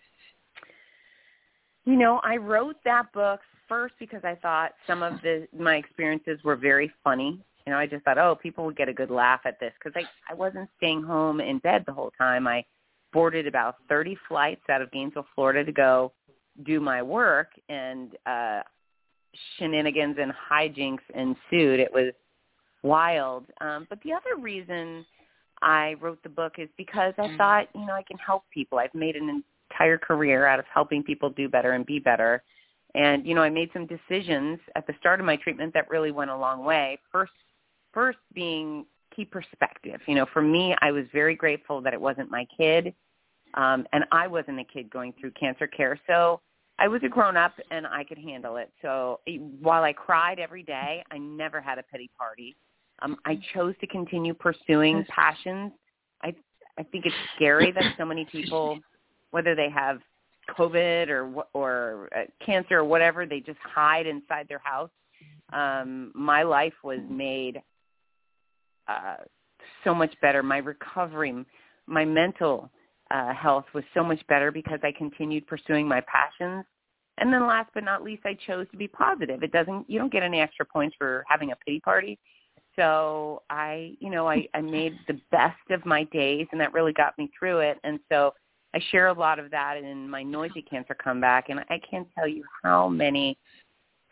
You 1.85 1.97
know, 1.97 2.21
I 2.23 2.37
wrote 2.37 2.76
that 2.85 3.12
book 3.12 3.40
first 3.69 3.95
because 3.99 4.23
I 4.25 4.35
thought 4.35 4.73
some 4.87 5.02
of 5.02 5.14
the 5.23 5.49
my 5.57 5.76
experiences 5.76 6.38
were 6.45 6.57
very 6.57 6.93
funny. 7.02 7.40
You 7.67 7.73
know, 7.73 7.79
I 7.79 7.87
just 7.87 8.05
thought, 8.05 8.19
oh, 8.19 8.35
people 8.35 8.64
would 8.67 8.76
get 8.76 8.88
a 8.88 8.93
good 8.93 9.11
laugh 9.11 9.40
at 9.45 9.59
this 9.59 9.73
because 9.83 10.00
I 10.00 10.33
I 10.33 10.35
wasn't 10.35 10.69
staying 10.76 11.02
home 11.02 11.40
in 11.40 11.59
bed 11.59 11.85
the 11.87 11.93
whole 11.93 12.12
time. 12.19 12.47
I 12.47 12.64
boarded 13.12 13.47
about 13.47 13.76
30 13.88 14.17
flights 14.29 14.62
out 14.69 14.83
of 14.83 14.90
Gainesville, 14.93 15.26
Florida 15.35 15.64
to 15.64 15.73
go 15.73 16.12
do 16.64 16.79
my 16.81 17.02
work 17.02 17.49
and 17.69 18.17
uh 18.26 18.61
shenanigans 19.57 20.17
and 20.21 20.33
hijinks 20.50 20.99
ensued. 21.14 21.81
It 21.81 21.93
was 21.93 22.12
wild. 22.83 23.47
Um, 23.61 23.87
but 23.89 23.99
the 24.03 24.13
other 24.13 24.41
reason 24.41 25.05
I 25.63 25.95
wrote 26.01 26.23
the 26.23 26.29
book 26.29 26.55
is 26.59 26.69
because 26.77 27.15
I 27.19 27.23
mm-hmm. 27.23 27.37
thought, 27.37 27.69
you 27.75 27.87
know, 27.87 27.95
I 27.95 28.03
can 28.03 28.19
help 28.19 28.45
people. 28.53 28.79
I've 28.79 28.95
made 28.95 29.17
an 29.17 29.43
entire 29.71 29.99
career 29.99 30.47
out 30.47 30.59
of 30.59 30.65
helping 30.73 31.03
people 31.03 31.31
do 31.31 31.49
better 31.49 31.73
and 31.73 31.85
be 31.85 31.99
better. 31.99 32.43
And, 32.95 33.27
you 33.27 33.35
know, 33.35 33.43
I 33.43 33.51
made 33.51 33.71
some 33.73 33.87
decisions 33.87 34.59
at 34.75 34.87
the 34.87 34.95
start 34.99 35.21
of 35.21 35.27
my 35.27 35.37
treatment 35.37 35.73
that 35.75 35.89
really 35.89 36.11
went 36.11 36.31
a 36.31 36.37
long 36.37 36.65
way. 36.65 36.99
First, 37.13 37.33
first 37.93 38.19
being 38.35 38.85
keep 39.15 39.31
perspective. 39.31 40.01
You 40.07 40.15
know, 40.15 40.27
for 40.33 40.43
me, 40.43 40.75
I 40.81 40.91
was 40.91 41.05
very 41.13 41.35
grateful 41.35 41.81
that 41.83 41.93
it 41.93 42.01
wasn't 42.01 42.31
my 42.31 42.47
kid. 42.57 42.95
Um, 43.55 43.87
and 43.93 44.05
I 44.13 44.27
wasn't 44.27 44.61
a 44.61 44.65
kid 44.65 44.91
going 44.91 45.13
through 45.21 45.33
cancer 45.33 45.67
care. 45.67 45.99
So 46.07 46.41
I 46.79 46.89
was 46.89 47.03
a 47.05 47.09
grown 47.09 47.37
up 47.37 47.53
and 47.71 47.87
I 47.87 48.05
could 48.05 48.19
handle 48.19 48.57
it. 48.57 48.73
So 48.81 49.21
while 49.61 49.83
I 49.83 49.93
cried 49.93 50.39
every 50.39 50.63
day, 50.63 51.05
I 51.11 51.19
never 51.19 51.61
had 51.61 51.79
a 51.79 51.83
pity 51.83 52.11
party. 52.17 52.57
Um, 53.02 53.16
I 53.25 53.40
chose 53.54 53.75
to 53.80 53.87
continue 53.87 54.35
pursuing 54.35 55.04
passions. 55.09 55.73
I 56.23 56.35
I 56.78 56.83
think 56.85 57.07
it's 57.07 57.14
scary 57.37 57.73
that 57.73 57.95
so 57.99 58.04
many 58.04 58.25
people, 58.33 58.78
whether 59.30 59.54
they 59.54 59.71
have 59.71 60.00
COVID 60.59 61.09
or 61.09 61.45
or 61.54 62.09
uh, 62.16 62.25
cancer 62.45 62.78
or 62.78 62.85
whatever, 62.85 63.26
they 63.26 63.40
just 63.40 63.59
hide 63.62 64.07
inside 64.07 64.47
their 64.49 64.61
house. 64.62 64.90
Um, 65.52 66.12
my 66.14 66.42
life 66.42 66.75
was 66.85 67.00
made 67.11 67.61
uh, 68.88 69.16
so 69.85 69.95
much 69.95 70.14
better. 70.21 70.42
My 70.42 70.59
recovery, 70.59 71.45
my 71.87 72.04
mental 72.04 72.71
uh, 73.11 73.33
health 73.35 73.64
was 73.75 73.85
so 73.95 74.02
much 74.02 74.25
better 74.28 74.50
because 74.52 74.78
I 74.83 74.92
continued 74.92 75.47
pursuing 75.47 75.87
my 75.88 76.00
passions 76.02 76.64
And 77.19 77.33
then 77.33 77.47
last 77.47 77.71
but 77.75 77.85
not 77.85 78.02
least, 78.02 78.23
I 78.25 78.35
chose 78.47 78.66
to 78.71 78.76
be 78.76 78.88
positive. 78.88 79.42
It 79.42 79.52
doesn't, 79.52 79.88
you 79.90 79.99
don't 79.99 80.12
get 80.12 80.23
any 80.23 80.40
extra 80.40 80.64
points 80.64 80.95
for 80.99 81.25
having 81.28 81.52
a 81.52 81.57
pity 81.57 81.80
party. 81.80 82.19
So 82.77 83.43
I, 83.50 83.95
you 84.00 84.11
know, 84.11 84.29
I, 84.29 84.47
I 84.55 84.61
made 84.61 84.99
the 85.09 85.21
best 85.31 85.71
of 85.71 85.85
my 85.85 86.05
days 86.05 86.47
and 86.53 86.61
that 86.61 86.73
really 86.73 86.93
got 86.93 87.17
me 87.19 87.31
through 87.39 87.59
it. 87.59 87.79
And 87.85 87.99
so 88.11 88.33
I 88.75 88.81
share 88.91 89.09
a 89.09 89.12
lot 89.12 89.39
of 89.39 89.50
that 89.50 89.77
in 89.77 90.09
my 90.09 90.23
noisy 90.23 90.62
cancer 90.62 90.95
comeback. 90.95 91.49
And 91.49 91.61
I 91.61 91.81
can't 91.91 92.09
tell 92.17 92.29
you 92.29 92.45
how 92.62 92.89
many 92.89 93.37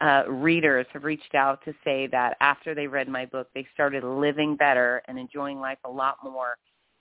uh, 0.01 0.25
readers 0.29 0.87
have 0.93 1.05
reached 1.05 1.35
out 1.35 1.65
to 1.65 1.75
say 1.85 2.07
that 2.09 2.37
after 2.41 2.75
they 2.75 2.87
read 2.87 3.09
my 3.09 3.27
book, 3.27 3.49
they 3.55 3.67
started 3.75 4.05
living 4.05 4.57
better 4.57 5.03
and 5.09 5.19
enjoying 5.19 5.61
life 5.61 5.79
a 5.85 5.91
lot 5.91 6.17
more, 6.23 6.57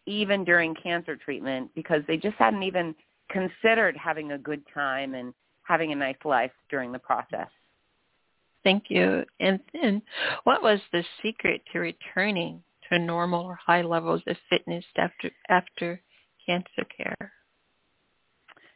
even 0.05 0.43
during 0.43 0.73
cancer 0.75 1.15
treatment, 1.15 1.69
because 1.75 2.01
they 2.07 2.17
just 2.17 2.35
hadn't 2.37 2.63
even 2.63 2.95
considered 3.29 3.95
having 3.97 4.31
a 4.31 4.37
good 4.37 4.63
time 4.73 5.13
and 5.13 5.33
having 5.63 5.91
a 5.91 5.95
nice 5.95 6.15
life 6.23 6.51
during 6.69 6.91
the 6.91 6.99
process. 6.99 7.49
Thank 8.63 8.85
you. 8.89 9.23
And 9.39 9.59
then 9.73 10.01
what 10.43 10.61
was 10.61 10.79
the 10.91 11.03
secret 11.23 11.61
to 11.71 11.79
returning 11.79 12.61
to 12.89 12.99
normal 12.99 13.45
or 13.45 13.55
high 13.55 13.81
levels 13.81 14.21
of 14.27 14.35
fitness 14.49 14.85
after 14.97 15.31
after 15.49 16.01
cancer 16.45 16.85
care? 16.95 17.31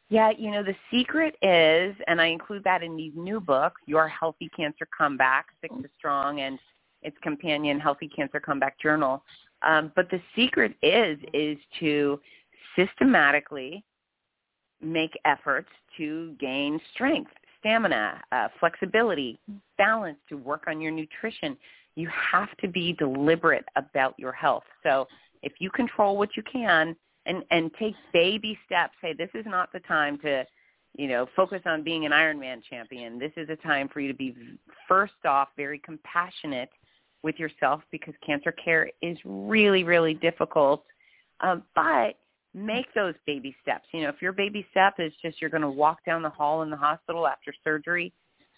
Yeah, 0.09 0.31
you 0.37 0.51
know, 0.51 0.61
the 0.61 0.75
secret 0.91 1.35
is, 1.41 1.95
and 2.07 2.19
I 2.19 2.25
include 2.25 2.65
that 2.65 2.83
in 2.83 2.97
these 2.97 3.13
new 3.15 3.39
books, 3.39 3.79
Your 3.85 4.09
Healthy 4.09 4.49
Cancer 4.53 4.85
Comeback, 4.95 5.45
Sick 5.61 5.71
to 5.71 5.89
Strong, 5.97 6.41
and 6.41 6.59
its 7.01 7.15
companion, 7.23 7.79
Healthy 7.79 8.09
Cancer 8.09 8.41
Comeback 8.41 8.77
Journal. 8.77 9.23
Um, 9.65 9.89
but 9.95 10.09
the 10.09 10.21
secret 10.35 10.75
is, 10.83 11.17
is 11.33 11.57
to 11.79 12.19
systematically 12.75 13.85
make 14.81 15.17
efforts 15.23 15.69
to 15.95 16.35
gain 16.41 16.81
strength, 16.93 17.31
stamina, 17.61 18.21
uh, 18.33 18.49
flexibility, 18.59 19.39
balance, 19.77 20.17
to 20.27 20.35
work 20.35 20.65
on 20.67 20.81
your 20.81 20.91
nutrition. 20.91 21.57
You 21.95 22.09
have 22.09 22.55
to 22.57 22.67
be 22.67 22.93
deliberate 22.93 23.65
about 23.77 24.13
your 24.19 24.33
health. 24.33 24.63
So 24.83 25.07
if 25.41 25.53
you 25.59 25.69
control 25.71 26.17
what 26.17 26.35
you 26.35 26.43
can, 26.43 26.95
and 27.25 27.43
and 27.51 27.71
take 27.79 27.95
baby 28.13 28.57
steps. 28.65 28.93
Hey, 29.01 29.13
this 29.13 29.29
is 29.33 29.45
not 29.45 29.71
the 29.71 29.79
time 29.81 30.17
to, 30.19 30.45
you 30.97 31.07
know, 31.07 31.27
focus 31.35 31.61
on 31.65 31.83
being 31.83 32.05
an 32.05 32.11
Ironman 32.11 32.61
champion. 32.67 33.19
This 33.19 33.31
is 33.37 33.49
a 33.49 33.55
time 33.55 33.89
for 33.89 33.99
you 33.99 34.07
to 34.07 34.17
be 34.17 34.35
first 34.87 35.25
off 35.25 35.49
very 35.55 35.79
compassionate 35.79 36.69
with 37.23 37.37
yourself 37.37 37.81
because 37.91 38.13
cancer 38.25 38.51
care 38.51 38.89
is 39.01 39.17
really 39.23 39.83
really 39.83 40.13
difficult. 40.13 40.83
Um, 41.41 41.63
but 41.75 42.17
make 42.53 42.93
those 42.93 43.15
baby 43.25 43.55
steps. 43.61 43.85
You 43.93 44.01
know, 44.01 44.09
if 44.09 44.21
your 44.21 44.33
baby 44.33 44.65
step 44.71 44.95
is 44.99 45.13
just 45.21 45.41
you're 45.41 45.49
going 45.49 45.61
to 45.61 45.69
walk 45.69 46.05
down 46.05 46.21
the 46.21 46.29
hall 46.29 46.63
in 46.63 46.69
the 46.69 46.77
hospital 46.77 47.27
after 47.27 47.53
surgery, 47.63 48.13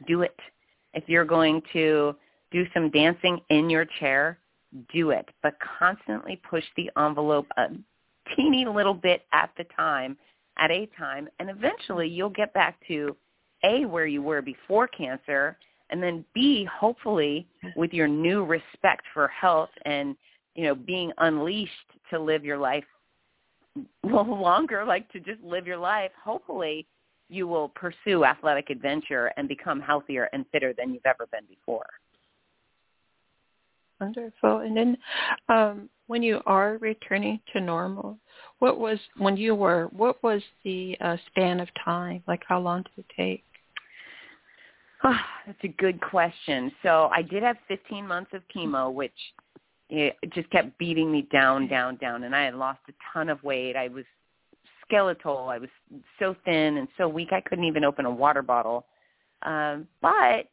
do 0.07 0.21
it. 0.21 0.37
If 0.93 1.03
you're 1.07 1.25
going 1.25 1.61
to 1.73 2.15
do 2.51 2.65
some 2.73 2.89
dancing 2.89 3.39
in 3.49 3.69
your 3.69 3.85
chair, 3.99 4.39
do 4.93 5.11
it. 5.11 5.27
But 5.41 5.55
constantly 5.79 6.41
push 6.49 6.63
the 6.75 6.89
envelope 6.97 7.47
a 7.57 7.67
teeny 8.35 8.65
little 8.65 8.93
bit 8.93 9.23
at 9.33 9.51
the 9.57 9.65
time, 9.75 10.17
at 10.57 10.71
a 10.71 10.87
time, 10.97 11.27
and 11.39 11.49
eventually 11.49 12.07
you'll 12.07 12.29
get 12.29 12.53
back 12.53 12.77
to 12.87 13.15
A, 13.63 13.85
where 13.85 14.05
you 14.05 14.21
were 14.21 14.41
before 14.41 14.87
cancer, 14.87 15.57
and 15.89 16.01
then 16.01 16.25
B, 16.33 16.65
hopefully 16.65 17.47
with 17.75 17.93
your 17.93 18.07
new 18.07 18.43
respect 18.43 19.03
for 19.13 19.27
health 19.27 19.69
and, 19.85 20.15
you 20.55 20.63
know, 20.63 20.73
being 20.73 21.11
unleashed 21.19 21.71
to 22.09 22.19
live 22.19 22.43
your 22.43 22.57
life 22.57 22.85
longer, 24.03 24.83
like 24.85 25.09
to 25.11 25.19
just 25.19 25.41
live 25.43 25.67
your 25.67 25.77
life, 25.77 26.11
hopefully 26.23 26.87
you 27.29 27.47
will 27.47 27.69
pursue 27.69 28.25
athletic 28.25 28.69
adventure 28.69 29.31
and 29.37 29.47
become 29.47 29.79
healthier 29.79 30.29
and 30.33 30.45
fitter 30.51 30.73
than 30.77 30.93
you've 30.93 31.05
ever 31.05 31.27
been 31.31 31.45
before. 31.49 31.85
Wonderful. 33.99 34.59
And 34.59 34.75
then 34.75 34.97
um, 35.49 35.89
when 36.07 36.21
you 36.21 36.41
are 36.45 36.77
returning 36.79 37.39
to 37.53 37.61
normal, 37.61 38.17
what 38.59 38.77
was 38.79 38.99
when 39.17 39.37
you 39.37 39.55
were? 39.55 39.87
What 39.91 40.21
was 40.21 40.41
the 40.63 40.97
uh, 40.99 41.17
span 41.27 41.59
of 41.59 41.69
time? 41.83 42.21
Like 42.27 42.43
how 42.47 42.59
long 42.59 42.83
did 42.83 43.05
it 43.05 43.15
take? 43.15 43.43
Oh, 45.03 45.15
that's 45.47 45.63
a 45.63 45.69
good 45.69 46.01
question. 46.01 46.71
So 46.83 47.09
I 47.15 47.21
did 47.21 47.43
have 47.43 47.57
15 47.67 48.05
months 48.05 48.31
of 48.33 48.41
chemo, 48.55 48.93
which 48.93 49.11
it 49.93 50.17
just 50.33 50.49
kept 50.49 50.75
beating 50.79 51.11
me 51.11 51.27
down, 51.31 51.67
down, 51.67 51.97
down, 51.97 52.23
and 52.23 52.35
I 52.35 52.45
had 52.45 52.55
lost 52.55 52.79
a 52.89 52.93
ton 53.13 53.29
of 53.29 53.43
weight. 53.43 53.75
I 53.75 53.89
was 53.89 54.05
skeletal. 54.81 55.49
I 55.49 55.59
was 55.59 55.69
so 56.17 56.35
thin 56.45 56.77
and 56.77 56.87
so 56.97 57.07
weak 57.07 57.29
I 57.31 57.41
couldn't 57.41 57.65
even 57.65 57.83
open 57.83 58.05
a 58.05 58.11
water 58.11 58.41
bottle. 58.41 58.87
Um, 59.43 59.87
but 60.01 60.47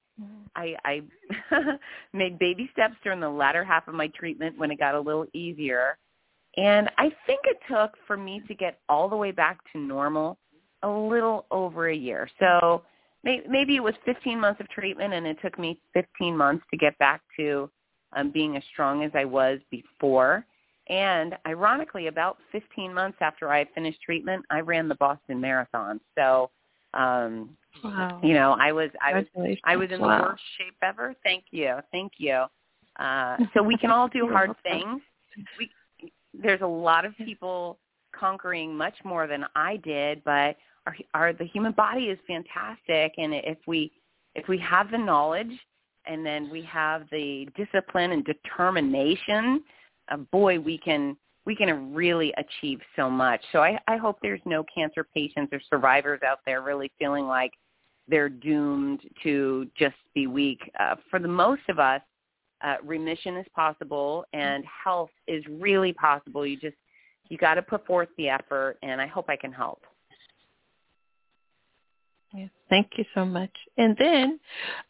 I, 0.54 0.76
I 0.84 1.02
made 2.12 2.38
baby 2.38 2.68
steps 2.72 2.96
during 3.02 3.20
the 3.20 3.30
latter 3.30 3.64
half 3.64 3.88
of 3.88 3.94
my 3.94 4.08
treatment 4.08 4.58
when 4.58 4.70
it 4.70 4.78
got 4.78 4.94
a 4.94 5.00
little 5.00 5.26
easier. 5.32 5.96
And 6.58 6.90
I 6.98 7.10
think 7.26 7.40
it 7.44 7.56
took 7.70 7.92
for 8.06 8.18
me 8.18 8.42
to 8.46 8.54
get 8.54 8.80
all 8.90 9.08
the 9.08 9.16
way 9.16 9.30
back 9.30 9.60
to 9.72 9.78
normal 9.78 10.36
a 10.82 10.88
little 10.88 11.46
over 11.50 11.88
a 11.88 11.96
year. 11.96 12.28
So 12.38 12.82
maybe 13.24 13.76
it 13.76 13.82
was 13.82 13.94
15 14.04 14.38
months 14.38 14.60
of 14.60 14.68
treatment 14.68 15.14
and 15.14 15.26
it 15.26 15.38
took 15.42 15.58
me 15.58 15.80
15 15.94 16.36
months 16.36 16.64
to 16.70 16.76
get 16.76 16.98
back 16.98 17.22
to 17.38 17.70
um, 18.14 18.30
being 18.30 18.56
as 18.56 18.62
strong 18.72 19.04
as 19.04 19.10
I 19.14 19.24
was 19.24 19.60
before. 19.70 20.44
And 20.88 21.36
ironically, 21.46 22.08
about 22.08 22.38
15 22.52 22.92
months 22.92 23.18
after 23.20 23.50
I 23.50 23.64
finished 23.74 24.02
treatment, 24.02 24.44
I 24.50 24.60
ran 24.60 24.88
the 24.88 24.96
Boston 24.96 25.40
Marathon. 25.40 26.00
So 26.16 26.50
um, 26.94 27.50
Wow. 27.82 28.20
You 28.22 28.34
know, 28.34 28.56
I 28.58 28.72
was 28.72 28.90
I 29.00 29.14
was 29.14 29.58
I 29.64 29.76
was 29.76 29.90
in 29.90 30.00
wow. 30.00 30.18
the 30.18 30.22
worst 30.24 30.42
shape 30.58 30.74
ever. 30.82 31.14
Thank 31.22 31.44
you. 31.50 31.76
Thank 31.92 32.12
you. 32.18 32.44
Uh 32.98 33.36
so 33.54 33.62
we 33.62 33.76
can 33.76 33.90
all 33.90 34.08
do 34.08 34.28
hard 34.28 34.50
things. 34.62 35.00
We 35.58 35.70
there's 36.34 36.60
a 36.60 36.66
lot 36.66 37.04
of 37.04 37.16
people 37.16 37.78
conquering 38.18 38.76
much 38.76 38.94
more 39.04 39.26
than 39.26 39.44
I 39.54 39.76
did, 39.78 40.22
but 40.24 40.56
our 40.86 40.96
our 41.14 41.32
the 41.32 41.44
human 41.44 41.72
body 41.72 42.04
is 42.04 42.18
fantastic 42.26 43.14
and 43.18 43.34
if 43.34 43.58
we 43.66 43.92
if 44.34 44.48
we 44.48 44.58
have 44.58 44.90
the 44.90 44.98
knowledge 44.98 45.52
and 46.10 46.26
then 46.26 46.50
we 46.50 46.62
have 46.62 47.04
the 47.12 47.48
discipline 47.56 48.10
and 48.10 48.24
determination, 48.24 49.62
uh, 50.10 50.16
boy, 50.16 50.58
we 50.58 50.76
can 50.76 51.16
we 51.46 51.56
can 51.56 51.94
really 51.94 52.34
achieve 52.36 52.80
so 52.96 53.08
much. 53.08 53.40
So 53.52 53.60
I, 53.60 53.78
I 53.88 53.96
hope 53.96 54.18
there's 54.20 54.42
no 54.44 54.62
cancer 54.72 55.06
patients 55.14 55.50
or 55.52 55.60
survivors 55.70 56.20
out 56.26 56.40
there 56.44 56.60
really 56.60 56.92
feeling 56.98 57.26
like 57.26 57.52
they're 58.08 58.28
doomed 58.28 59.00
to 59.22 59.66
just 59.78 59.96
be 60.14 60.26
weak. 60.26 60.60
Uh, 60.78 60.96
for 61.08 61.18
the 61.18 61.28
most 61.28 61.62
of 61.68 61.78
us, 61.78 62.02
uh, 62.62 62.76
remission 62.84 63.36
is 63.36 63.46
possible 63.54 64.24
and 64.34 64.64
health 64.84 65.10
is 65.26 65.42
really 65.48 65.94
possible. 65.94 66.46
You 66.46 66.58
just 66.58 66.76
you 67.28 67.38
got 67.38 67.54
to 67.54 67.62
put 67.62 67.86
forth 67.86 68.08
the 68.18 68.28
effort, 68.28 68.76
and 68.82 69.00
I 69.00 69.06
hope 69.06 69.26
I 69.28 69.36
can 69.36 69.52
help. 69.52 69.82
Yeah, 72.34 72.46
thank 72.68 72.92
you 72.96 73.04
so 73.14 73.24
much. 73.24 73.50
And 73.76 73.96
then, 73.98 74.40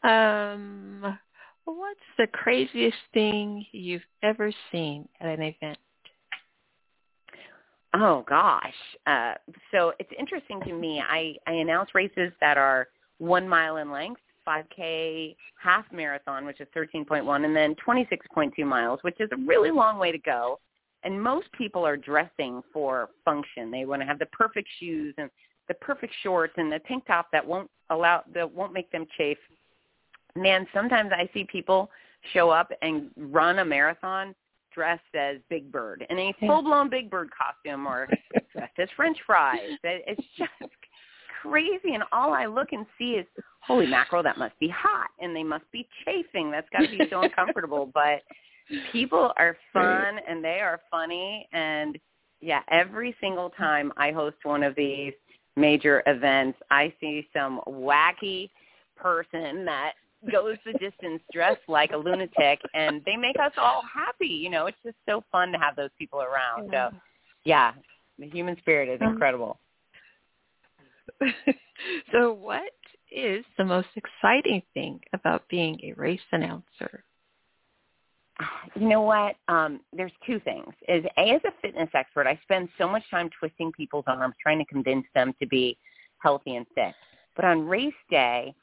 um, 0.02 1.18
what's 1.64 2.00
the 2.18 2.26
craziest 2.26 2.96
thing 3.14 3.64
you've 3.72 4.04
ever 4.22 4.52
seen 4.70 5.08
at 5.20 5.38
an 5.38 5.42
event? 5.42 5.78
Oh 7.94 8.24
gosh. 8.28 8.74
Uh, 9.06 9.34
so 9.72 9.92
it's 9.98 10.10
interesting 10.18 10.60
to 10.66 10.72
me. 10.72 11.02
I, 11.06 11.34
I 11.46 11.54
announce 11.54 11.90
races 11.94 12.32
that 12.40 12.56
are 12.56 12.88
one 13.18 13.48
mile 13.48 13.78
in 13.78 13.90
length, 13.90 14.20
5K 14.46 15.34
half 15.60 15.84
marathon, 15.92 16.46
which 16.46 16.60
is 16.60 16.68
13.1, 16.76 17.44
and 17.44 17.54
then 17.54 17.74
26.2 17.86 18.64
miles, 18.64 19.00
which 19.02 19.20
is 19.20 19.28
a 19.32 19.36
really 19.46 19.70
long 19.70 19.98
way 19.98 20.12
to 20.12 20.18
go. 20.18 20.58
And 21.02 21.20
most 21.20 21.50
people 21.52 21.84
are 21.86 21.96
dressing 21.96 22.62
for 22.72 23.08
function. 23.24 23.70
They 23.70 23.86
want 23.86 24.02
to 24.02 24.06
have 24.06 24.18
the 24.18 24.26
perfect 24.26 24.68
shoes 24.78 25.14
and 25.18 25.30
the 25.70 25.74
perfect 25.74 26.12
shorts 26.24 26.52
and 26.56 26.70
the 26.70 26.80
tank 26.80 27.04
top 27.06 27.28
that 27.30 27.46
won't 27.46 27.70
allow 27.90 28.24
that 28.34 28.52
won't 28.52 28.72
make 28.72 28.90
them 28.90 29.06
chafe. 29.16 29.38
Man, 30.34 30.66
sometimes 30.74 31.12
I 31.14 31.30
see 31.32 31.44
people 31.44 31.88
show 32.34 32.50
up 32.50 32.72
and 32.82 33.08
run 33.16 33.60
a 33.60 33.64
marathon 33.64 34.34
dressed 34.74 35.14
as 35.14 35.36
Big 35.48 35.70
Bird 35.70 36.04
in 36.10 36.18
a 36.18 36.34
full 36.40 36.62
blown 36.62 36.90
Big 36.90 37.08
Bird 37.08 37.28
costume 37.30 37.86
or 37.86 38.08
dressed 38.52 38.78
as 38.80 38.88
French 38.96 39.16
fries. 39.24 39.60
It's 39.84 40.20
just 40.36 40.50
crazy 41.40 41.94
and 41.94 42.02
all 42.10 42.32
I 42.32 42.46
look 42.46 42.72
and 42.72 42.84
see 42.98 43.12
is 43.12 43.26
holy 43.60 43.86
mackerel 43.86 44.24
that 44.24 44.38
must 44.38 44.58
be 44.58 44.68
hot 44.68 45.10
and 45.20 45.34
they 45.36 45.44
must 45.44 45.70
be 45.70 45.86
chafing. 46.04 46.50
That's 46.50 46.68
got 46.70 46.80
to 46.80 46.98
be 46.98 47.04
so 47.08 47.22
uncomfortable. 47.22 47.92
But 48.00 48.22
people 48.92 49.32
are 49.36 49.56
fun 49.72 50.18
and 50.28 50.44
they 50.44 50.60
are 50.60 50.80
funny 50.90 51.48
and 51.52 51.96
yeah, 52.40 52.60
every 52.70 53.14
single 53.20 53.50
time 53.50 53.92
I 53.96 54.12
host 54.12 54.36
one 54.44 54.62
of 54.62 54.74
these 54.74 55.12
major 55.56 56.02
events, 56.06 56.58
I 56.70 56.92
see 57.00 57.28
some 57.32 57.60
wacky 57.66 58.50
person 58.96 59.64
that 59.64 59.92
goes 60.30 60.56
the 60.66 60.72
distance 60.72 61.22
dressed 61.32 61.62
like 61.66 61.92
a 61.92 61.96
lunatic 61.96 62.60
and 62.74 63.02
they 63.06 63.16
make 63.16 63.36
us 63.36 63.52
all 63.56 63.82
happy. 63.92 64.26
You 64.26 64.50
know, 64.50 64.66
it's 64.66 64.76
just 64.84 64.96
so 65.08 65.24
fun 65.32 65.52
to 65.52 65.58
have 65.58 65.76
those 65.76 65.90
people 65.98 66.20
around. 66.20 66.70
So 66.72 66.90
yeah, 67.44 67.72
the 68.18 68.28
human 68.28 68.56
spirit 68.58 68.88
is 68.88 69.00
um, 69.00 69.12
incredible. 69.12 69.58
so 72.12 72.32
what 72.32 72.72
is 73.10 73.44
the 73.58 73.64
most 73.64 73.88
exciting 73.96 74.62
thing 74.74 75.00
about 75.12 75.48
being 75.48 75.78
a 75.82 75.92
race 75.94 76.20
announcer? 76.32 77.04
You 78.74 78.88
know 78.88 79.02
what? 79.02 79.36
Um, 79.48 79.80
there's 79.92 80.12
two 80.26 80.40
things. 80.40 80.72
Is 80.88 81.04
a 81.18 81.32
as 81.32 81.40
a 81.44 81.52
fitness 81.62 81.88
expert, 81.94 82.26
I 82.26 82.38
spend 82.42 82.68
so 82.78 82.88
much 82.88 83.02
time 83.10 83.30
twisting 83.38 83.72
people's 83.72 84.04
arms, 84.06 84.34
trying 84.42 84.58
to 84.58 84.64
convince 84.64 85.06
them 85.14 85.34
to 85.40 85.46
be 85.46 85.76
healthy 86.18 86.56
and 86.56 86.66
fit. 86.74 86.94
But 87.36 87.44
on 87.44 87.66
race 87.66 87.92
day, 88.10 88.54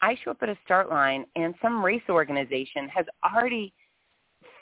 I 0.00 0.16
show 0.22 0.32
up 0.32 0.38
at 0.42 0.48
a 0.48 0.58
start 0.64 0.90
line, 0.90 1.24
and 1.36 1.54
some 1.62 1.84
race 1.84 2.02
organization 2.08 2.88
has 2.88 3.06
already 3.24 3.72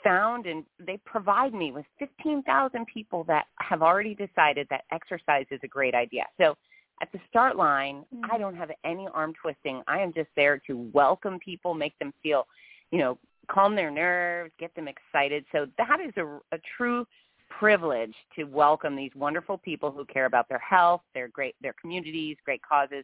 found 0.05 0.45
and 0.45 0.63
they 0.79 0.97
provide 1.05 1.53
me 1.53 1.71
with 1.71 1.85
15,000 1.97 2.85
people 2.85 3.23
that 3.25 3.47
have 3.59 3.81
already 3.81 4.13
decided 4.13 4.67
that 4.69 4.83
exercise 4.91 5.45
is 5.49 5.59
a 5.63 5.67
great 5.67 5.95
idea. 5.95 6.23
So 6.39 6.55
at 7.01 7.11
the 7.11 7.19
start 7.27 7.57
line, 7.57 8.05
mm-hmm. 8.13 8.31
I 8.31 8.37
don't 8.37 8.55
have 8.55 8.69
any 8.85 9.07
arm 9.13 9.33
twisting. 9.41 9.81
I 9.87 9.99
am 9.99 10.13
just 10.13 10.29
there 10.35 10.61
to 10.67 10.89
welcome 10.93 11.39
people, 11.39 11.73
make 11.73 11.97
them 11.99 12.13
feel, 12.23 12.45
you 12.95 13.01
know, 13.01 13.17
calm 13.51 13.75
their 13.75 13.91
nerves, 13.91 14.53
get 14.57 14.73
them 14.73 14.87
excited. 14.87 15.43
So 15.51 15.67
that 15.77 15.99
is 15.99 16.13
a, 16.15 16.39
a 16.55 16.59
true 16.77 17.05
privilege 17.49 18.13
to 18.37 18.45
welcome 18.45 18.95
these 18.95 19.11
wonderful 19.15 19.57
people 19.57 19.91
who 19.91 20.05
care 20.05 20.27
about 20.27 20.47
their 20.47 20.59
health, 20.59 21.01
their 21.13 21.27
great, 21.27 21.55
their 21.61 21.73
communities, 21.73 22.37
great 22.45 22.61
causes. 22.61 23.03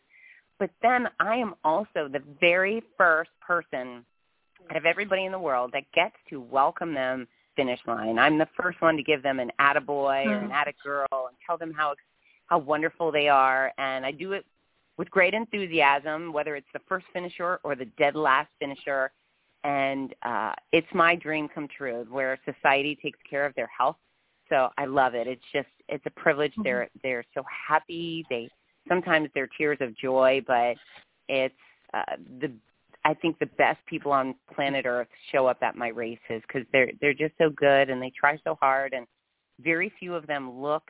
But 0.59 0.69
then 0.81 1.09
I 1.19 1.35
am 1.35 1.55
also 1.65 2.07
the 2.07 2.23
very 2.39 2.81
first 2.97 3.31
person 3.45 4.05
out 4.69 4.77
of 4.77 4.85
everybody 4.85 5.25
in 5.25 5.33
the 5.33 5.39
world 5.39 5.71
that 5.73 5.83
gets 5.93 6.15
to 6.29 6.39
welcome 6.39 6.93
them 6.93 7.27
finish 7.57 7.79
line. 7.85 8.17
I'm 8.17 8.37
the 8.37 8.47
first 8.57 8.81
one 8.81 8.95
to 8.95 9.03
give 9.03 9.21
them 9.21 9.41
an 9.41 9.51
attaboy 9.59 10.25
or 10.25 10.37
an 10.37 10.45
hmm. 10.45 10.51
attagirl 10.53 11.27
and 11.27 11.35
tell 11.45 11.57
them 11.57 11.73
how 11.75 11.95
how 12.45 12.59
wonderful 12.59 13.11
they 13.11 13.27
are. 13.27 13.73
And 13.77 14.05
I 14.05 14.11
do 14.11 14.31
it 14.31 14.45
with 14.97 15.11
great 15.11 15.33
enthusiasm, 15.33 16.31
whether 16.31 16.55
it's 16.55 16.67
the 16.71 16.81
first 16.87 17.07
finisher 17.11 17.59
or 17.63 17.75
the 17.75 17.85
dead 17.97 18.15
last 18.15 18.49
finisher. 18.57 19.11
And 19.63 20.13
uh, 20.23 20.53
it's 20.71 20.87
my 20.93 21.15
dream 21.15 21.47
come 21.53 21.67
true, 21.67 22.05
where 22.09 22.39
society 22.45 22.97
takes 23.01 23.19
care 23.29 23.45
of 23.45 23.53
their 23.55 23.69
health. 23.75 23.97
So 24.49 24.69
I 24.77 24.85
love 24.85 25.13
it. 25.15 25.27
It's 25.27 25.43
just 25.53 25.69
it's 25.87 26.05
a 26.05 26.09
privilege. 26.09 26.51
Mm-hmm. 26.53 26.63
They're 26.63 26.89
they're 27.03 27.25
so 27.33 27.43
happy. 27.67 28.25
They 28.29 28.49
sometimes 28.87 29.29
they're 29.33 29.49
tears 29.57 29.77
of 29.81 29.95
joy, 29.95 30.41
but 30.47 30.75
it's 31.29 31.53
uh, 31.93 32.15
the 32.39 32.51
I 33.03 33.13
think 33.13 33.39
the 33.39 33.45
best 33.45 33.79
people 33.87 34.11
on 34.11 34.35
planet 34.53 34.85
Earth 34.85 35.07
show 35.31 35.47
up 35.47 35.57
at 35.61 35.75
my 35.75 35.89
races 35.89 36.41
because 36.47 36.63
they're 36.71 36.91
they're 36.99 37.13
just 37.13 37.33
so 37.37 37.49
good 37.49 37.89
and 37.89 38.01
they 38.01 38.11
try 38.17 38.39
so 38.43 38.57
hard 38.59 38.93
and 38.93 39.07
very 39.59 39.91
few 39.99 40.15
of 40.15 40.27
them 40.27 40.61
look 40.61 40.83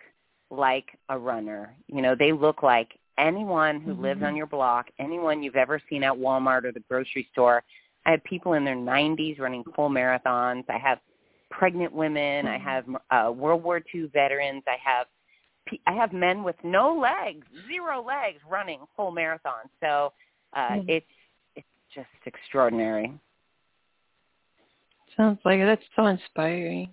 like 0.50 0.98
a 1.10 1.18
runner. 1.18 1.76
You 1.88 2.02
know, 2.02 2.16
they 2.18 2.32
look 2.32 2.64
like 2.64 2.98
anyone 3.18 3.80
who 3.82 3.94
mm-hmm. 3.94 4.04
lives 4.04 4.24
on 4.24 4.36
your 4.36 4.48
block, 4.48 4.88
anyone 5.00 5.44
you've 5.44 5.56
ever 5.56 5.82
seen 5.90 6.04
at 6.04 6.14
Walmart 6.14 6.66
or 6.66 6.72
the 6.72 6.84
grocery 6.90 7.28
store. 7.32 7.64
I 8.06 8.12
have 8.12 8.24
people 8.24 8.54
in 8.54 8.66
their 8.66 8.76
90s 8.76 9.40
running 9.40 9.64
full 9.76 9.90
marathons. 9.90 10.64
I 10.70 10.78
have 10.78 11.00
pregnant 11.50 11.94
women. 11.94 12.46
Mm-hmm. 12.46 12.48
I 12.48 12.58
have 12.58 12.86
uh, 13.12 13.32
World 13.32 13.64
War 13.64 13.82
II 13.94 14.10
veterans. 14.14 14.64
I 14.68 14.78
have 14.84 15.08
I 15.86 15.94
have 15.94 16.12
men 16.12 16.44
with 16.44 16.56
no 16.64 16.98
legs, 16.98 17.46
zero 17.68 18.04
legs, 18.04 18.40
running 18.50 18.80
full 18.96 19.12
marathons. 19.12 19.70
So 19.80 20.12
uh, 20.54 20.60
mm-hmm. 20.72 20.90
it's 20.90 21.06
it's 21.56 21.68
just 21.94 22.08
extraordinary. 22.26 23.14
Sounds 25.16 25.40
like 25.46 25.60
that's 25.60 25.84
so 25.96 26.08
inspiring. 26.08 26.90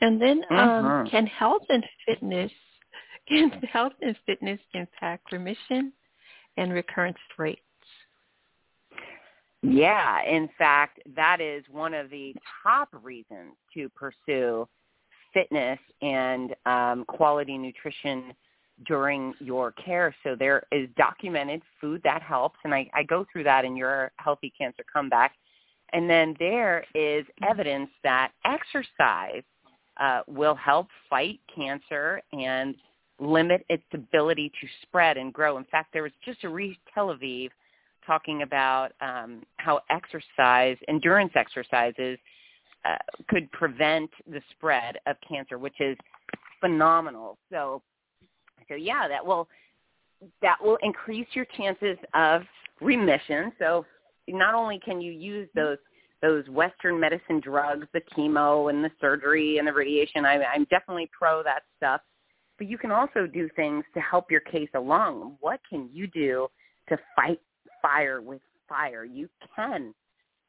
And 0.00 0.20
then, 0.20 0.42
um, 0.50 0.56
mm-hmm. 0.58 1.08
can 1.10 1.26
health 1.26 1.62
and 1.68 1.84
fitness 2.06 2.50
can 3.28 3.50
health 3.70 3.92
and 4.00 4.16
fitness 4.26 4.60
impact 4.74 5.32
remission 5.32 5.92
and 6.56 6.72
recurrence 6.72 7.18
rates? 7.38 7.60
Yeah, 9.62 10.24
in 10.24 10.48
fact, 10.58 11.00
that 11.14 11.40
is 11.40 11.64
one 11.70 11.94
of 11.94 12.10
the 12.10 12.34
top 12.62 12.88
reasons 13.02 13.54
to 13.74 13.88
pursue 13.90 14.68
fitness 15.32 15.78
and 16.02 16.54
um, 16.66 17.04
quality 17.06 17.56
nutrition 17.56 18.34
during 18.86 19.34
your 19.38 19.72
care. 19.72 20.14
So 20.24 20.34
there 20.36 20.64
is 20.72 20.88
documented 20.96 21.62
food 21.80 22.00
that 22.02 22.22
helps, 22.22 22.58
and 22.64 22.74
I, 22.74 22.90
I 22.92 23.04
go 23.04 23.24
through 23.32 23.44
that 23.44 23.64
in 23.64 23.76
your 23.76 24.10
Healthy 24.16 24.52
Cancer 24.58 24.84
Comeback. 24.92 25.34
And 25.92 26.10
then 26.10 26.34
there 26.38 26.84
is 26.94 27.24
evidence 27.48 27.90
that 28.02 28.32
exercise 28.44 29.42
uh, 30.00 30.22
will 30.26 30.54
help 30.54 30.88
fight 31.08 31.38
cancer 31.54 32.20
and 32.32 32.74
limit 33.20 33.64
its 33.68 33.84
ability 33.92 34.50
to 34.60 34.66
spread 34.82 35.18
and 35.18 35.32
grow. 35.32 35.58
In 35.58 35.64
fact, 35.64 35.92
there 35.92 36.02
was 36.02 36.12
just 36.24 36.42
a 36.44 36.48
Reese 36.48 36.78
Tel 36.92 37.08
Aviv 37.08 37.50
talking 38.06 38.42
about 38.42 38.92
um, 39.00 39.42
how 39.56 39.80
exercise, 39.90 40.76
endurance 40.88 41.32
exercises, 41.34 42.18
uh, 42.84 42.96
could 43.28 43.50
prevent 43.52 44.10
the 44.30 44.40
spread 44.50 44.98
of 45.06 45.16
cancer, 45.26 45.58
which 45.58 45.80
is 45.80 45.96
phenomenal. 46.60 47.38
So, 47.50 47.82
so 48.68 48.74
yeah, 48.74 49.08
that 49.08 49.24
will 49.24 49.48
that 50.40 50.56
will 50.62 50.78
increase 50.82 51.26
your 51.32 51.46
chances 51.56 51.96
of 52.14 52.42
remission. 52.80 53.52
So, 53.58 53.84
not 54.28 54.54
only 54.54 54.80
can 54.84 55.00
you 55.00 55.12
use 55.12 55.48
those 55.54 55.78
those 56.22 56.48
Western 56.48 57.00
medicine 57.00 57.40
drugs, 57.40 57.86
the 57.92 58.00
chemo 58.16 58.70
and 58.70 58.84
the 58.84 58.90
surgery 59.00 59.58
and 59.58 59.66
the 59.66 59.72
radiation, 59.72 60.24
I, 60.24 60.42
I'm 60.44 60.64
definitely 60.70 61.10
pro 61.18 61.42
that 61.42 61.62
stuff 61.76 62.00
but 62.62 62.68
you 62.68 62.78
can 62.78 62.92
also 62.92 63.26
do 63.26 63.48
things 63.56 63.84
to 63.92 64.00
help 64.00 64.30
your 64.30 64.40
case 64.40 64.68
along. 64.74 65.36
What 65.40 65.58
can 65.68 65.88
you 65.92 66.06
do 66.06 66.46
to 66.88 66.96
fight 67.16 67.40
fire 67.82 68.22
with 68.22 68.40
fire? 68.68 69.04
You 69.04 69.28
can 69.54 69.92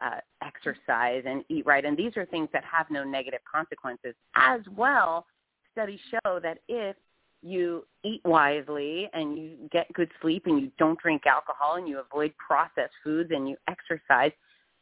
uh, 0.03 0.19
exercise 0.41 1.23
and 1.25 1.43
eat 1.49 1.65
right, 1.65 1.83
and 1.83 1.97
these 1.97 2.15
are 2.15 2.25
things 2.25 2.49
that 2.53 2.63
have 2.63 2.85
no 2.89 3.03
negative 3.03 3.41
consequences. 3.51 4.15
As 4.35 4.61
well, 4.75 5.25
studies 5.71 5.99
show 6.11 6.39
that 6.39 6.59
if 6.67 6.95
you 7.41 7.85
eat 8.03 8.21
wisely 8.23 9.09
and 9.13 9.37
you 9.37 9.51
get 9.71 9.91
good 9.93 10.09
sleep 10.21 10.43
and 10.45 10.61
you 10.61 10.71
don't 10.77 10.97
drink 10.99 11.25
alcohol 11.25 11.75
and 11.75 11.87
you 11.87 11.99
avoid 11.99 12.33
processed 12.37 12.93
foods 13.03 13.31
and 13.33 13.49
you 13.49 13.57
exercise, 13.67 14.31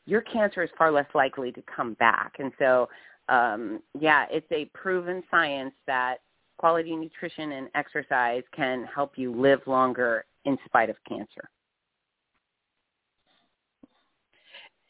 your 0.05 0.21
cancer 0.21 0.63
is 0.63 0.69
far 0.77 0.91
less 0.91 1.07
likely 1.15 1.51
to 1.51 1.63
come 1.75 1.93
back. 1.95 2.33
And 2.39 2.51
so, 2.59 2.87
um, 3.29 3.81
yeah, 3.99 4.25
it's 4.29 4.51
a 4.51 4.65
proven 4.73 5.23
science 5.31 5.73
that 5.87 6.17
quality 6.57 6.95
nutrition 6.95 7.53
and 7.53 7.69
exercise 7.73 8.43
can 8.55 8.85
help 8.93 9.13
you 9.15 9.33
live 9.33 9.61
longer 9.65 10.25
in 10.45 10.57
spite 10.65 10.89
of 10.89 10.95
cancer. 11.07 11.49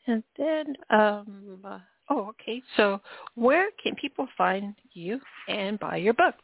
And 0.07 0.23
then, 0.37 0.75
um, 0.89 1.63
oh, 2.09 2.29
okay. 2.29 2.61
So, 2.75 3.01
where 3.35 3.69
can 3.81 3.95
people 3.95 4.27
find 4.37 4.75
you 4.93 5.19
and 5.47 5.79
buy 5.79 5.97
your 5.97 6.13
book? 6.13 6.35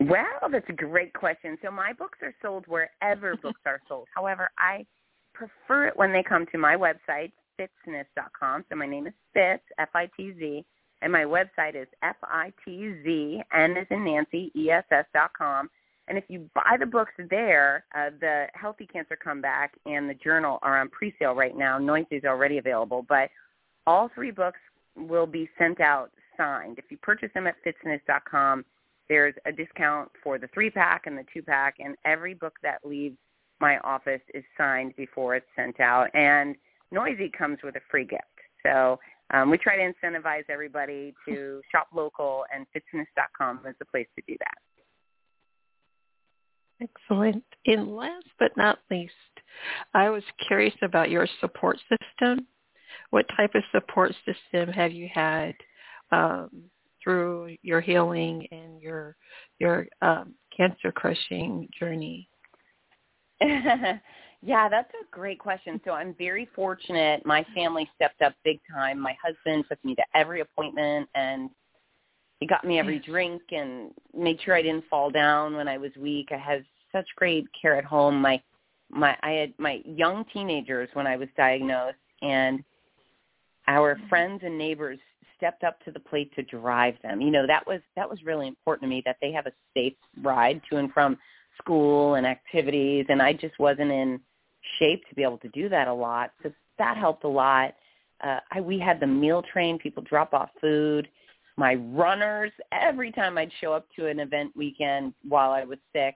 Well, 0.00 0.50
that's 0.50 0.68
a 0.68 0.72
great 0.72 1.12
question. 1.14 1.58
So, 1.64 1.70
my 1.70 1.92
books 1.92 2.18
are 2.22 2.34
sold 2.40 2.64
wherever 2.66 3.36
books 3.36 3.60
are 3.66 3.80
sold. 3.88 4.06
However, 4.14 4.50
I 4.58 4.86
prefer 5.34 5.88
it 5.88 5.96
when 5.96 6.12
they 6.12 6.22
come 6.22 6.46
to 6.52 6.58
my 6.58 6.76
website, 6.76 7.32
fitzness.com. 7.60 8.64
So, 8.68 8.76
my 8.76 8.86
name 8.86 9.06
is 9.06 9.14
Fitz, 9.34 9.64
F-I-T-Z, 9.78 10.64
and 11.02 11.12
my 11.12 11.24
website 11.24 11.74
is 11.74 11.88
F-I-T-Z, 12.02 13.42
N 13.52 13.76
as 13.76 13.86
in 13.90 14.04
Nancy, 14.04 14.52
E-S-S 14.54 15.06
dot 15.12 15.32
com. 15.36 15.68
And 16.08 16.18
if 16.18 16.24
you 16.28 16.50
buy 16.54 16.76
the 16.78 16.86
books 16.86 17.12
there, 17.30 17.84
uh, 17.96 18.10
the 18.20 18.46
Healthy 18.54 18.86
Cancer 18.86 19.16
Comeback 19.16 19.72
and 19.86 20.10
the 20.10 20.14
journal 20.14 20.58
are 20.62 20.80
on 20.80 20.88
pre-sale 20.88 21.34
right 21.34 21.56
now. 21.56 21.78
Noisy 21.78 22.16
is 22.16 22.24
already 22.24 22.58
available, 22.58 23.04
but 23.08 23.30
all 23.86 24.10
three 24.14 24.30
books 24.30 24.58
will 24.96 25.26
be 25.26 25.48
sent 25.58 25.80
out 25.80 26.10
signed. 26.36 26.78
If 26.78 26.86
you 26.90 26.96
purchase 26.98 27.30
them 27.34 27.46
at 27.46 27.54
fitzness.com, 27.64 28.64
there's 29.08 29.34
a 29.46 29.52
discount 29.52 30.10
for 30.22 30.38
the 30.38 30.48
three-pack 30.54 31.02
and 31.06 31.16
the 31.16 31.24
two-pack, 31.32 31.76
and 31.78 31.96
every 32.04 32.34
book 32.34 32.54
that 32.62 32.78
leaves 32.84 33.16
my 33.60 33.78
office 33.78 34.20
is 34.34 34.44
signed 34.56 34.94
before 34.96 35.36
it's 35.36 35.46
sent 35.54 35.80
out. 35.80 36.08
And 36.14 36.56
Noisy 36.90 37.30
comes 37.30 37.58
with 37.62 37.76
a 37.76 37.80
free 37.90 38.04
gift. 38.04 38.22
So 38.62 38.98
um, 39.32 39.50
we 39.50 39.58
try 39.58 39.76
to 39.76 39.92
incentivize 39.92 40.44
everybody 40.48 41.14
to 41.28 41.60
shop 41.72 41.88
local, 41.94 42.44
and 42.54 42.66
fitzness.com 42.74 43.60
is 43.68 43.74
the 43.78 43.84
place 43.84 44.06
to 44.16 44.22
do 44.26 44.36
that. 44.40 44.71
Excellent. 46.82 47.44
And 47.66 47.94
last 47.94 48.26
but 48.38 48.56
not 48.56 48.78
least, 48.90 49.12
I 49.94 50.10
was 50.10 50.24
curious 50.46 50.74
about 50.82 51.10
your 51.10 51.26
support 51.40 51.78
system. 51.88 52.46
What 53.10 53.26
type 53.36 53.54
of 53.54 53.62
support 53.72 54.14
system 54.24 54.72
have 54.72 54.92
you 54.92 55.08
had 55.12 55.54
um, 56.10 56.50
through 57.02 57.56
your 57.62 57.80
healing 57.80 58.46
and 58.50 58.80
your 58.80 59.16
your 59.58 59.86
um, 60.00 60.34
cancer 60.56 60.90
crushing 60.92 61.68
journey? 61.78 62.28
Yeah, 64.44 64.68
that's 64.68 64.90
a 65.00 65.06
great 65.12 65.38
question. 65.38 65.80
So 65.84 65.92
I'm 65.92 66.14
very 66.18 66.48
fortunate. 66.52 67.24
My 67.24 67.46
family 67.54 67.88
stepped 67.94 68.22
up 68.22 68.34
big 68.44 68.58
time. 68.74 68.98
My 68.98 69.16
husband 69.24 69.64
took 69.68 69.82
me 69.84 69.94
to 69.94 70.02
every 70.16 70.40
appointment 70.40 71.08
and 71.14 71.48
he 72.40 72.46
got 72.46 72.64
me 72.64 72.80
every 72.80 72.98
drink 72.98 73.40
and 73.52 73.92
made 74.12 74.40
sure 74.42 74.56
I 74.56 74.62
didn't 74.62 74.86
fall 74.90 75.10
down 75.10 75.54
when 75.54 75.68
I 75.68 75.78
was 75.78 75.92
weak. 75.96 76.30
I 76.32 76.38
had 76.38 76.64
such 76.92 77.06
great 77.16 77.46
care 77.60 77.76
at 77.76 77.84
home. 77.84 78.20
My 78.20 78.40
my 78.90 79.16
I 79.22 79.30
had 79.32 79.54
my 79.58 79.80
young 79.84 80.24
teenagers 80.32 80.88
when 80.92 81.06
I 81.06 81.16
was 81.16 81.28
diagnosed, 81.36 81.96
and 82.20 82.62
our 83.68 83.94
mm-hmm. 83.94 84.08
friends 84.08 84.40
and 84.44 84.56
neighbors 84.56 84.98
stepped 85.42 85.64
up 85.64 85.82
to 85.84 85.90
the 85.90 85.98
plate 85.98 86.32
to 86.36 86.42
drive 86.42 86.94
them. 87.02 87.20
You 87.20 87.30
know, 87.30 87.46
that 87.46 87.66
was 87.66 87.80
that 87.96 88.08
was 88.08 88.22
really 88.24 88.46
important 88.46 88.82
to 88.82 88.88
me 88.88 89.02
that 89.04 89.16
they 89.20 89.32
have 89.32 89.46
a 89.46 89.52
safe 89.74 89.94
ride 90.22 90.60
to 90.70 90.76
and 90.76 90.92
from 90.92 91.18
school 91.58 92.14
and 92.14 92.26
activities 92.26 93.06
and 93.08 93.20
I 93.20 93.32
just 93.32 93.58
wasn't 93.58 93.90
in 93.90 94.20
shape 94.78 95.06
to 95.08 95.14
be 95.14 95.22
able 95.22 95.38
to 95.38 95.48
do 95.48 95.68
that 95.68 95.88
a 95.88 95.92
lot. 95.92 96.32
So 96.42 96.52
that 96.78 96.96
helped 96.96 97.24
a 97.24 97.28
lot. 97.28 97.74
Uh 98.22 98.38
I 98.52 98.60
we 98.60 98.78
had 98.78 99.00
the 99.00 99.06
meal 99.06 99.42
train, 99.52 99.78
people 99.78 100.02
drop 100.04 100.32
off 100.32 100.50
food. 100.60 101.08
My 101.56 101.74
runners, 101.74 102.52
every 102.70 103.12
time 103.12 103.36
I'd 103.36 103.52
show 103.60 103.72
up 103.72 103.86
to 103.96 104.06
an 104.06 104.20
event 104.20 104.52
weekend 104.56 105.12
while 105.28 105.50
I 105.50 105.64
was 105.64 105.78
sick, 105.92 106.14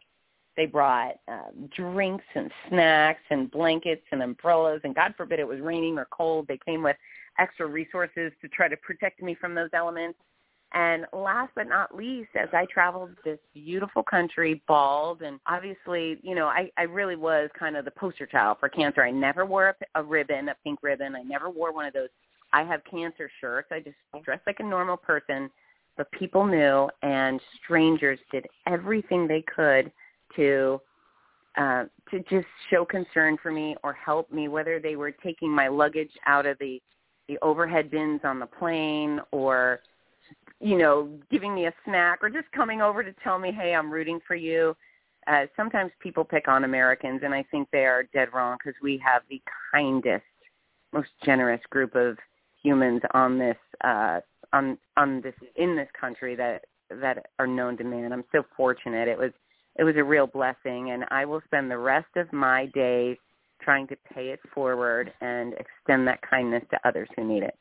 they 0.57 0.66
brought 0.66 1.16
uh, 1.31 1.51
drinks 1.75 2.25
and 2.35 2.51
snacks 2.69 3.23
and 3.31 3.51
blankets 3.51 4.05
and 4.12 4.23
umbrellas 4.23 4.81
and 4.85 4.95
God 4.95 5.14
forbid 5.16 5.38
it 5.38 5.47
was 5.47 5.61
raining 5.61 5.99
or 5.99 6.07
cold. 6.11 6.47
They 6.49 6.59
came 6.64 6.83
with 6.83 6.97
extra 7.38 7.66
resources 7.66 8.33
to 8.40 8.49
try 8.49 8.69
to 8.69 8.77
protect 8.79 9.23
me 9.23 9.35
from 9.35 9.55
those 9.55 9.71
elements. 9.73 10.19
And 10.73 11.07
last 11.12 11.53
but 11.55 11.69
not 11.69 11.95
least, 11.95 12.31
as 12.35 12.49
I 12.53 12.66
traveled 12.66 13.11
this 13.25 13.38
beautiful 13.55 14.03
country, 14.03 14.62
bald, 14.66 15.23
and 15.23 15.38
obviously, 15.47 16.19
you 16.23 16.35
know, 16.35 16.47
I, 16.47 16.71
I 16.77 16.83
really 16.83 17.16
was 17.16 17.49
kind 17.59 17.77
of 17.77 17.85
the 17.85 17.92
poster 17.92 18.27
child 18.27 18.59
for 18.59 18.69
cancer. 18.69 19.03
I 19.03 19.11
never 19.11 19.47
wore 19.47 19.69
a, 19.69 20.01
a 20.01 20.03
ribbon, 20.03 20.49
a 20.49 20.57
pink 20.64 20.81
ribbon. 20.83 21.14
I 21.14 21.23
never 21.23 21.51
wore 21.51 21.73
one 21.73 21.87
of 21.87 21.95
those 21.95 22.09
I 22.53 22.64
have 22.64 22.81
cancer 22.90 23.31
shirts. 23.40 23.69
I 23.71 23.81
just 23.81 23.97
dressed 24.25 24.47
like 24.47 24.61
a 24.61 24.64
normal 24.64 24.97
person, 24.97 25.51
but 25.97 26.11
people 26.12 26.47
knew, 26.47 26.88
and 27.03 27.40
strangers 27.62 28.19
did 28.33 28.47
everything 28.66 29.27
they 29.27 29.42
could 29.42 29.92
to 30.35 30.81
uh, 31.57 31.85
to 32.11 32.21
just 32.29 32.47
show 32.71 32.85
concern 32.85 33.39
for 33.43 33.51
me 33.51 33.75
or 33.83 33.93
help 33.95 34.31
me, 34.31 34.47
whether 34.47 34.79
they 34.79 34.95
were 34.95 35.11
taking 35.11 35.51
my 35.51 35.69
luggage 35.69 36.11
out 36.27 36.47
of 36.47 36.59
the 36.59 36.81
the 37.29 37.39
overhead 37.43 37.91
bins 37.91 38.21
on 38.25 38.39
the 38.39 38.47
plane 38.47 39.21
or 39.33 39.81
you 40.61 40.79
know 40.79 41.09
giving 41.31 41.55
me 41.55 41.67
a 41.67 41.75
snack 41.85 42.21
or 42.23 42.31
just 42.31 42.51
coming 42.53 42.81
over 42.81 43.03
to 43.03 43.12
tell 43.25 43.39
me 43.39 43.51
hey 43.53 43.75
i'm 43.75 43.91
rooting 43.91 44.21
for 44.27 44.37
you. 44.37 44.77
Uh, 45.27 45.45
sometimes 45.57 45.91
people 45.99 46.25
pick 46.25 46.47
on 46.47 46.62
americans 46.62 47.21
and 47.25 47.35
i 47.35 47.45
think 47.51 47.69
they 47.73 47.85
are 47.85 48.05
dead 48.15 48.29
wrong 48.33 48.57
because 48.57 48.79
we 48.81 48.97
have 49.05 49.23
the 49.29 49.43
kindest 49.73 50.25
most 50.93 51.09
generous 51.25 51.61
group 51.71 51.97
of 51.97 52.17
humans 52.62 53.03
on 53.12 53.37
this 53.37 53.57
uh 53.83 54.21
on 54.53 54.79
on 54.97 55.21
this 55.21 55.35
in 55.57 55.75
this 55.75 55.89
country 56.01 56.37
that 56.37 56.65
that 56.91 57.27
are 57.39 57.47
known 57.47 57.77
to 57.77 57.85
man. 57.85 58.12
I'm 58.12 58.25
so 58.33 58.45
fortunate. 58.57 59.09
It 59.09 59.19
was 59.19 59.33
it 59.79 59.85
was 59.85 59.95
a 59.97 60.05
real 60.05 60.27
blessing 60.27 60.91
and 60.91 61.05
i 61.11 61.25
will 61.25 61.41
spend 61.45 61.71
the 61.71 61.79
rest 61.79 62.09
of 62.17 62.33
my 62.33 62.67
days 62.67 63.17
trying 63.61 63.87
to 63.89 63.97
pay 64.15 64.29
it 64.29 64.41
forward 64.55 65.12
and 65.21 65.55
extend 65.55 66.07
that 66.07 66.21
kindness 66.23 66.62
to 66.71 66.79
others 66.89 67.09
who 67.17 67.25
need 67.25 67.43
it. 67.43 67.57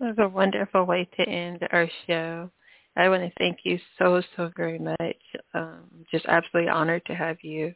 That's 0.00 0.18
a 0.18 0.28
wonderful 0.28 0.84
way 0.84 1.08
to 1.16 1.28
end 1.28 1.66
our 1.72 1.88
show. 2.06 2.50
I 2.96 3.08
want 3.08 3.22
to 3.22 3.32
thank 3.38 3.58
you 3.64 3.78
so, 3.98 4.22
so 4.36 4.50
very 4.56 4.78
much. 4.78 5.16
Um, 5.54 5.84
just 6.10 6.26
absolutely 6.26 6.70
honored 6.70 7.04
to 7.06 7.14
have 7.14 7.38
you 7.42 7.74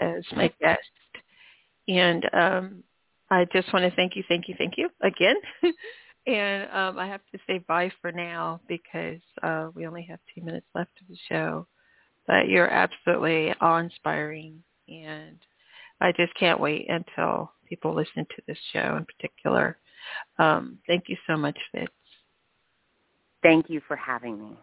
as 0.00 0.24
my 0.34 0.52
guest. 0.60 0.80
And 1.88 2.24
um, 2.32 2.84
I 3.30 3.46
just 3.52 3.72
want 3.72 3.84
to 3.84 3.94
thank 3.94 4.16
you, 4.16 4.24
thank 4.28 4.48
you, 4.48 4.54
thank 4.56 4.74
you 4.76 4.88
again. 5.02 5.36
and 6.26 6.70
um, 6.70 6.98
I 6.98 7.06
have 7.06 7.20
to 7.32 7.38
say 7.46 7.58
bye 7.66 7.90
for 8.00 8.12
now 8.12 8.60
because 8.68 9.20
uh, 9.42 9.68
we 9.74 9.86
only 9.86 10.02
have 10.08 10.18
two 10.34 10.42
minutes 10.42 10.66
left 10.74 10.92
of 11.00 11.08
the 11.08 11.18
show. 11.28 11.66
But 12.26 12.48
you're 12.48 12.70
absolutely 12.70 13.54
awe-inspiring 13.60 14.62
and 14.88 15.38
I 16.00 16.12
just 16.12 16.34
can't 16.34 16.60
wait 16.60 16.88
until 16.88 17.52
people 17.68 17.94
listen 17.94 18.26
to 18.26 18.42
this 18.46 18.58
show 18.72 18.96
in 18.96 19.04
particular. 19.04 19.78
Um, 20.38 20.78
thank 20.86 21.04
you 21.08 21.16
so 21.26 21.36
much, 21.36 21.58
Fitz. 21.72 21.92
Thank 23.42 23.68
you 23.68 23.80
for 23.86 23.96
having 23.96 24.38
me. 24.38 24.58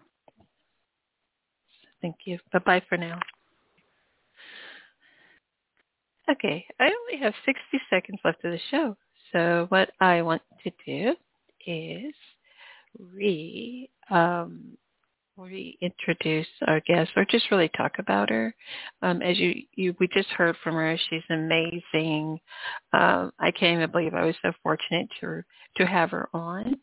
Thank 2.01 2.15
you. 2.25 2.39
Bye-bye 2.51 2.83
for 2.89 2.97
now. 2.97 3.19
Okay, 6.29 6.65
I 6.79 6.85
only 6.85 7.23
have 7.23 7.33
60 7.45 7.61
seconds 7.89 8.19
left 8.23 8.43
of 8.43 8.51
the 8.51 8.59
show. 8.69 8.95
So 9.31 9.65
what 9.69 9.91
I 9.99 10.21
want 10.21 10.41
to 10.63 10.71
do 10.85 11.15
is 11.65 12.13
re 12.99 13.89
um, 14.09 14.77
reintroduce 15.37 16.47
our 16.67 16.79
guest 16.81 17.11
or 17.15 17.25
just 17.25 17.51
really 17.51 17.69
talk 17.69 17.93
about 17.99 18.29
her. 18.29 18.53
Um, 19.01 19.21
as 19.21 19.37
you, 19.37 19.63
you, 19.75 19.95
we 19.99 20.07
just 20.07 20.29
heard 20.29 20.55
from 20.63 20.75
her. 20.75 20.97
She's 21.09 21.23
amazing. 21.29 22.39
Um, 22.93 23.31
I 23.39 23.51
can't 23.51 23.77
even 23.77 23.91
believe 23.91 24.13
I 24.13 24.25
was 24.25 24.35
so 24.41 24.51
fortunate 24.63 25.07
to 25.21 25.43
to 25.77 25.85
have 25.85 26.11
her 26.11 26.29
on. 26.33 26.77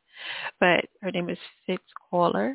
But 0.60 0.86
her 1.02 1.10
name 1.10 1.28
is 1.28 1.38
Fitz 1.66 1.82
Koehler, 2.10 2.54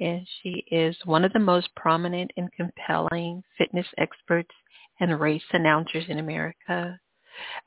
and 0.00 0.26
she 0.42 0.64
is 0.70 0.96
one 1.04 1.24
of 1.24 1.32
the 1.32 1.38
most 1.38 1.68
prominent 1.76 2.30
and 2.36 2.52
compelling 2.52 3.42
fitness 3.56 3.86
experts 3.98 4.50
and 5.00 5.20
race 5.20 5.42
announcers 5.52 6.04
in 6.08 6.18
America. 6.18 6.98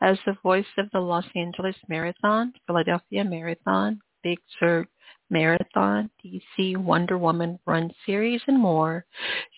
As 0.02 0.18
the 0.26 0.38
voice 0.44 0.65
of 0.78 0.89
the 0.91 1.00
Los 1.00 1.26
Angeles 1.36 1.76
Marathon, 1.88 2.54
Philadelphia 2.68 3.24
Marathon, 3.24 4.00
Big 4.24 4.39
Sur 4.60 4.86
Marathon, 5.30 6.10
DC, 6.24 6.78
Wonder 6.78 7.18
Woman 7.18 7.60
Run 7.66 7.92
Series, 8.06 8.42
and 8.48 8.60
more. 8.60 9.06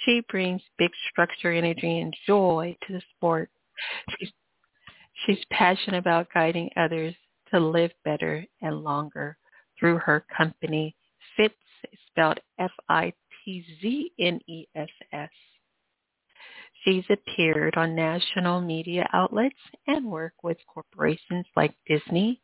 She 0.05 0.21
brings 0.29 0.61
big 0.77 0.91
structure, 1.11 1.51
energy, 1.51 1.99
and 1.99 2.13
joy 2.25 2.77
to 2.87 2.93
the 2.93 3.01
sport. 3.15 3.49
She's, 4.17 4.31
she's 5.25 5.43
passionate 5.51 5.97
about 5.97 6.27
guiding 6.33 6.69
others 6.77 7.13
to 7.51 7.59
live 7.59 7.91
better 8.03 8.45
and 8.61 8.83
longer 8.83 9.37
through 9.79 9.97
her 9.99 10.25
company, 10.35 10.95
Fitzness, 11.37 11.51
spelled 12.07 12.39
F-I-T-Z-N-E-S-S. 12.59 13.19
She's 16.83 17.05
appeared 17.09 17.75
on 17.75 17.95
national 17.95 18.61
media 18.61 19.09
outlets 19.13 19.55
and 19.87 20.05
worked 20.05 20.43
with 20.43 20.57
corporations 20.67 21.45
like 21.55 21.75
Disney, 21.87 22.41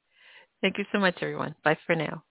Thank 0.65 0.79
you 0.79 0.87
so 0.93 0.99
much, 0.99 1.17
everyone. 1.21 1.55
Bye 1.63 1.77
for 1.87 1.95
now. 1.95 2.23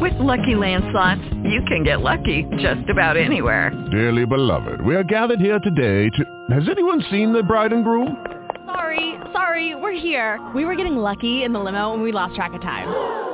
With 0.00 0.14
Lucky 0.18 0.54
Land 0.54 0.84
slots, 0.92 1.20
you 1.44 1.62
can 1.68 1.84
get 1.84 2.00
lucky 2.00 2.46
just 2.56 2.88
about 2.88 3.18
anywhere. 3.18 3.70
Dearly 3.90 4.24
beloved, 4.24 4.80
we 4.80 4.96
are 4.96 5.04
gathered 5.04 5.40
here 5.40 5.58
today 5.58 6.08
to... 6.08 6.54
Has 6.54 6.70
anyone 6.70 7.04
seen 7.10 7.34
the 7.34 7.42
bride 7.42 7.74
and 7.74 7.84
groom? 7.84 8.24
Sorry, 8.64 9.18
sorry, 9.34 9.74
we're 9.74 9.92
here. 9.92 10.40
We 10.54 10.64
were 10.64 10.74
getting 10.74 10.96
lucky 10.96 11.44
in 11.44 11.52
the 11.52 11.60
limo 11.60 11.92
and 11.92 12.02
we 12.02 12.12
lost 12.12 12.34
track 12.34 12.54
of 12.54 12.62
time. 12.62 13.33